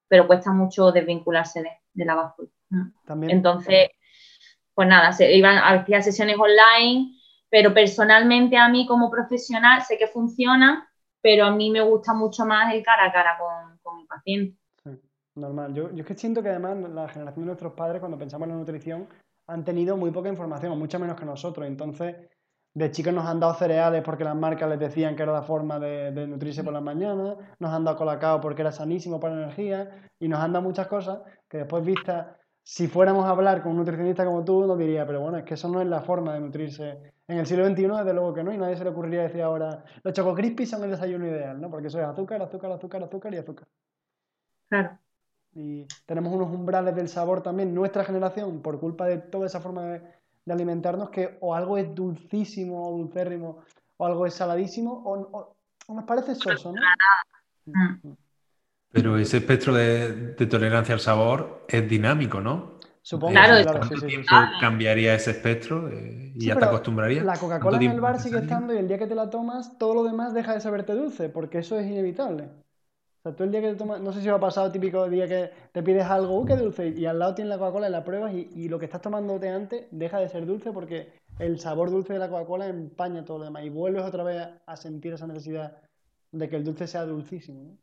[0.07, 1.63] Pero cuesta mucho desvincularse
[1.95, 2.51] de, la báscula.
[3.07, 3.31] También.
[3.31, 3.89] Entonces,
[4.75, 7.15] pues nada, se iban a sesiones online,
[7.49, 10.90] pero personalmente a mí como profesional sé que funciona,
[11.23, 14.59] pero a mí me gusta mucho más el cara a cara con, con paciente.
[15.35, 15.75] Normal.
[15.75, 18.55] Yo, yo es que siento que además la generación de nuestros padres, cuando pensamos en
[18.55, 19.09] la nutrición,
[19.47, 21.67] han tenido muy poca información, mucho menos que nosotros.
[21.67, 22.17] Entonces,
[22.75, 25.79] de chicos nos han dado cereales porque las marcas les decían que era la forma
[25.79, 29.43] de, de nutrirse por las mañanas, nos han dado colacao porque era sanísimo para la
[29.45, 32.27] energía y nos han dado muchas cosas que después vistas,
[32.63, 35.55] si fuéramos a hablar con un nutricionista como tú, nos diría, pero bueno, es que
[35.55, 37.15] eso no es la forma de nutrirse.
[37.27, 39.85] En el siglo XXI, desde luego que no, y nadie se le ocurriría decir ahora,
[40.03, 40.37] los choco
[40.67, 41.71] son el desayuno ideal, ¿no?
[41.71, 43.69] Porque eso es azúcar, azúcar, azúcar, azúcar y azúcar.
[44.69, 44.99] Claro.
[45.53, 49.85] Y tenemos unos umbrales del sabor también, nuestra generación, por culpa de toda esa forma
[49.87, 50.03] de,
[50.45, 53.63] de alimentarnos, que o algo es dulcísimo o dulcérrimo,
[53.97, 55.55] o algo es saladísimo, o,
[55.93, 56.81] nos parece soso, ¿no?
[57.67, 58.13] Mm.
[58.93, 62.79] Pero ese espectro de, tolerancia al sabor es dinámico, ¿no?
[63.03, 67.25] Supongo claro, que ¿Cuánto tiempo cambiaría ese espectro y ya te acostumbrarías?
[67.25, 69.95] La Coca-Cola en el bar sigue estando y el día que te la tomas, todo
[69.95, 72.51] lo demás deja de saberte dulce, porque eso es inevitable.
[73.21, 75.09] O sea, tú el día que te tomas, no sé si va a pasar típico
[75.09, 76.89] día que te pides algo, ¡uh, qué dulce!
[76.89, 79.87] Y al lado tienes la Coca-Cola y la pruebas y, lo que estás tomándote antes
[79.91, 83.65] deja de ser dulce porque el sabor dulce de la Coca-Cola empaña todo lo demás
[83.65, 85.79] y vuelves otra vez a sentir esa necesidad
[86.33, 87.77] de que el dulce sea dulcísimo.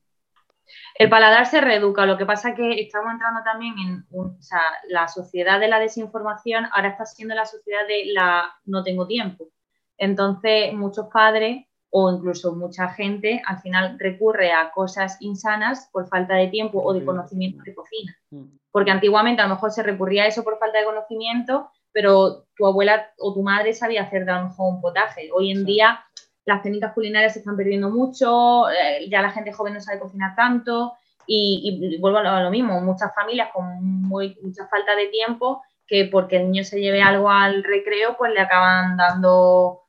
[0.95, 4.61] El paladar se reeduca, lo que pasa es que estamos entrando también en o sea,
[4.89, 9.49] la sociedad de la desinformación, ahora está siendo la sociedad de la no tengo tiempo.
[9.97, 16.35] Entonces, muchos padres o incluso mucha gente al final recurre a cosas insanas por falta
[16.35, 18.15] de tiempo o de conocimiento de cocina.
[18.31, 18.57] Mm.
[18.71, 22.67] Porque antiguamente a lo mejor se recurría a eso por falta de conocimiento, pero tu
[22.67, 25.29] abuela o tu madre sabía hacer a lo mejor un potaje.
[25.33, 26.03] Hoy en día
[26.47, 30.33] las técnicas culinarias se están perdiendo mucho, eh, ya la gente joven no sabe cocinar
[30.33, 30.93] tanto
[31.27, 36.37] y, vuelvo a lo, mismo, muchas familias con muy, mucha falta de tiempo que porque
[36.37, 39.81] el niño se lleve algo al recreo pues le acaban dando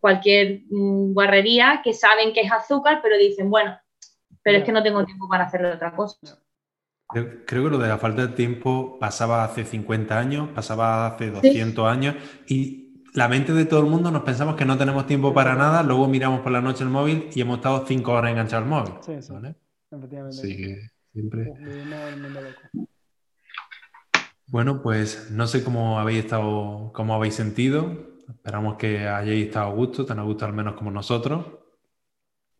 [0.00, 3.76] cualquier mm, guarrería que saben que es azúcar, pero dicen, bueno,
[4.40, 6.16] pero es que no tengo tiempo para hacerle otra cosa.
[7.08, 11.86] Creo, que lo de la falta de tiempo pasaba hace 50 años, pasaba hace 200
[11.88, 12.14] años
[12.46, 12.87] y
[13.18, 16.06] la mente de todo el mundo nos pensamos que no tenemos tiempo para nada, luego
[16.06, 18.94] miramos por la noche el móvil y hemos estado 5 horas enganchados al móvil.
[19.00, 19.32] Sí, sí.
[19.90, 20.36] Efectivamente.
[20.36, 21.52] Sí, que siempre...
[24.46, 27.92] Bueno, pues no sé cómo habéis estado, cómo habéis sentido.
[28.28, 31.44] Esperamos que hayáis estado a gusto, tan a gusto al menos como nosotros.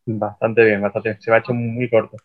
[0.05, 1.17] Bastante bien, bastante.
[1.21, 2.17] Se va a hecho muy corto.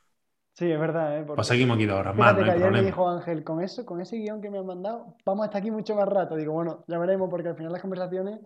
[0.53, 1.19] Sí, es verdad.
[1.19, 1.23] ¿eh?
[1.25, 2.37] Pues seguimos aquí dos horas más.
[2.37, 5.15] No que ayer me dijo Ángel, con eso, con ese guion que me han mandado,
[5.25, 6.35] vamos a estar aquí mucho más rato.
[6.35, 8.39] Digo, bueno, ya veremos, porque al final las conversaciones.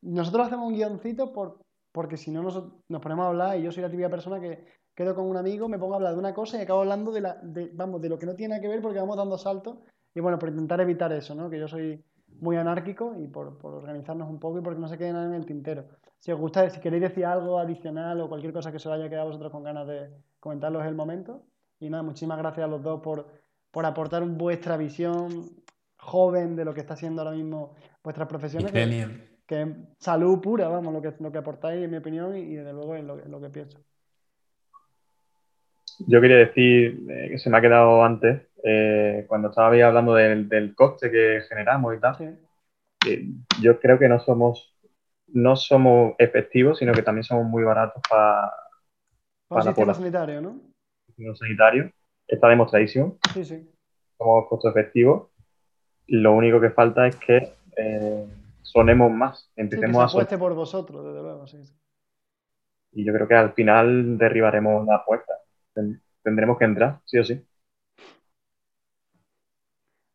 [0.00, 1.60] Nosotros hacemos un guioncito por,
[1.92, 4.64] porque si no nos, nos ponemos a hablar y yo soy la típica persona que
[4.94, 7.20] quedo con un amigo, me pongo a hablar de una cosa y acabo hablando de,
[7.20, 9.78] la, de, vamos, de lo que no tiene que ver porque vamos dando saltos.
[10.14, 11.48] Y bueno, por intentar evitar eso, ¿no?
[11.48, 12.04] Que yo soy
[12.40, 15.46] muy anárquico y por, organizarnos un poco y porque no se quede nada en el
[15.46, 15.84] tintero.
[16.18, 19.08] Si os gusta, si queréis decir algo adicional o cualquier cosa que se os haya
[19.08, 20.10] quedado vosotros con ganas de
[20.40, 21.44] comentarlo es el momento.
[21.82, 23.26] Y nada, muchísimas gracias a los dos por,
[23.72, 25.50] por aportar vuestra visión
[25.96, 27.74] joven de lo que está haciendo ahora mismo
[28.04, 28.70] vuestras profesiones.
[28.70, 29.20] Genial.
[29.44, 29.68] Que, es
[29.98, 33.04] salud pura, vamos, lo que, lo que aportáis en mi opinión y, desde luego es
[33.04, 33.80] lo, que pienso.
[36.06, 40.74] Yo quería decir eh, que se me ha quedado antes eh, cuando estaba hablando del,
[40.76, 42.38] coste que generamos y tal,
[43.08, 43.26] eh,
[43.60, 44.72] yo creo que no somos,
[45.26, 48.52] no somos efectivos, sino que también somos muy baratos para,
[49.48, 50.71] para, el sistema sanitario, ¿no?
[51.34, 51.90] Sanitario
[52.26, 53.18] está demostradísimo.
[53.32, 53.70] Sí, sí.
[54.18, 55.30] Somos costo efectivos.
[56.06, 58.26] Lo único que falta es que eh,
[58.62, 60.38] sonemos más, empecemos a...
[60.38, 61.62] por vosotros, desde luego, sí.
[62.92, 65.32] Y yo creo que al final derribaremos la puerta.
[66.22, 67.42] Tendremos que entrar, sí o sí.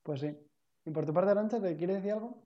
[0.04, 0.38] Pues sí.
[0.86, 2.44] ¿Y por tu parte, Arancha, te quieres decir algo?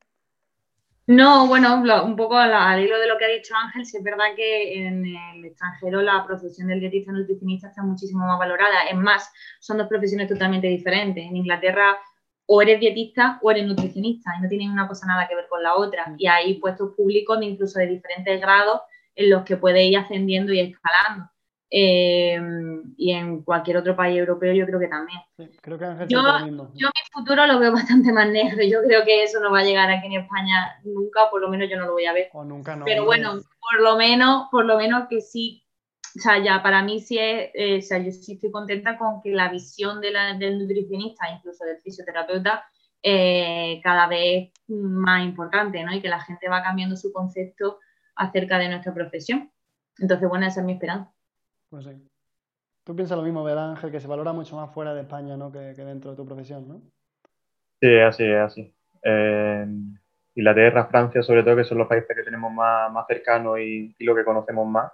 [1.08, 1.76] No, bueno,
[2.06, 5.06] un poco al, hilo de lo que ha dicho Ángel, sí es verdad que en
[5.06, 8.84] el extranjero la profesión del dietista nutricionista está muchísimo más valorada.
[8.89, 11.26] Es más, son dos profesiones totalmente diferentes.
[11.26, 11.97] En Inglaterra
[12.45, 15.64] o eres dietista o eres nutricionista y no tienen una cosa nada que ver con
[15.64, 16.14] la otra.
[16.18, 18.82] Y hay puestos públicos incluso de diferentes grados
[19.16, 21.30] en los que puedes ir ascendiendo y escalando.
[21.74, 25.22] Em, y en cualquier otro país europeo yo creo que también.
[25.61, 26.22] creo que yo,
[26.74, 28.61] yo mi futuro lo veo bastante más negro.
[28.61, 31.69] Yo creo que eso no va a llegar aquí en España nunca, por lo menos
[31.69, 32.30] yo no lo voy a ver.
[32.34, 32.84] O nunca no.
[32.84, 35.63] Pero bueno, por lo menos, por lo menos que sí.
[36.17, 39.22] O sea, ya para mí sí es, eh, o sea, yo sí estoy contenta con
[39.22, 42.65] que la visión de la, del nutricionista, incluso del fisioterapeuta,
[43.01, 45.95] eh, cada vez más importante, ¿no?
[45.95, 47.80] Y que la gente va cambiando su concepto
[48.13, 49.53] acerca de nuestra profesión.
[49.99, 51.13] Entonces, bueno, esa es mi esperanza.
[51.72, 52.07] Pues sí.
[52.84, 53.91] Tú piensas lo mismo, ¿verdad, Ángel?
[53.91, 55.51] Que se valora mucho más fuera de España, ¿no?
[55.51, 56.82] Que, dentro de tu profesión, ¿no?
[57.80, 58.76] Sí, así es, así.
[60.36, 64.13] Inglaterra, Francia, sobre todo, que son los países que tenemos más, más cercanos y, lo
[64.13, 64.91] que conocemos más.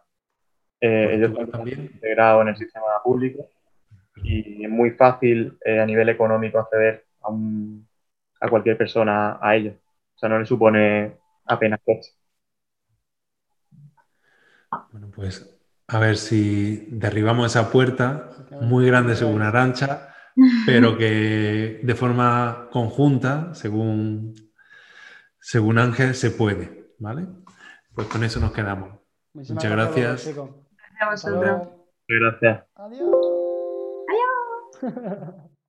[0.80, 3.49] Eh, ellos están integrados en el sistema público
[4.17, 7.30] y es muy fácil eh, a nivel económico acceder a,
[8.41, 9.73] a, cualquier persona a ellos.
[10.15, 12.13] O sea, no le supone apenas coste.
[14.91, 15.57] Bueno, pues
[15.88, 18.29] a ver si derribamos esa puerta
[18.61, 20.13] muy grande según Arancha,
[20.65, 24.35] pero que de forma conjunta, según,
[25.39, 27.27] según Ángel, se puede, ¿vale?
[27.93, 28.99] Pues con eso nos quedamos.
[29.33, 30.25] Muchas gracias.
[30.25, 31.69] Gracias a vosotros.
[32.07, 32.63] Gracias.
[32.75, 33.15] Adiós.
[34.81, 35.33] Adiós.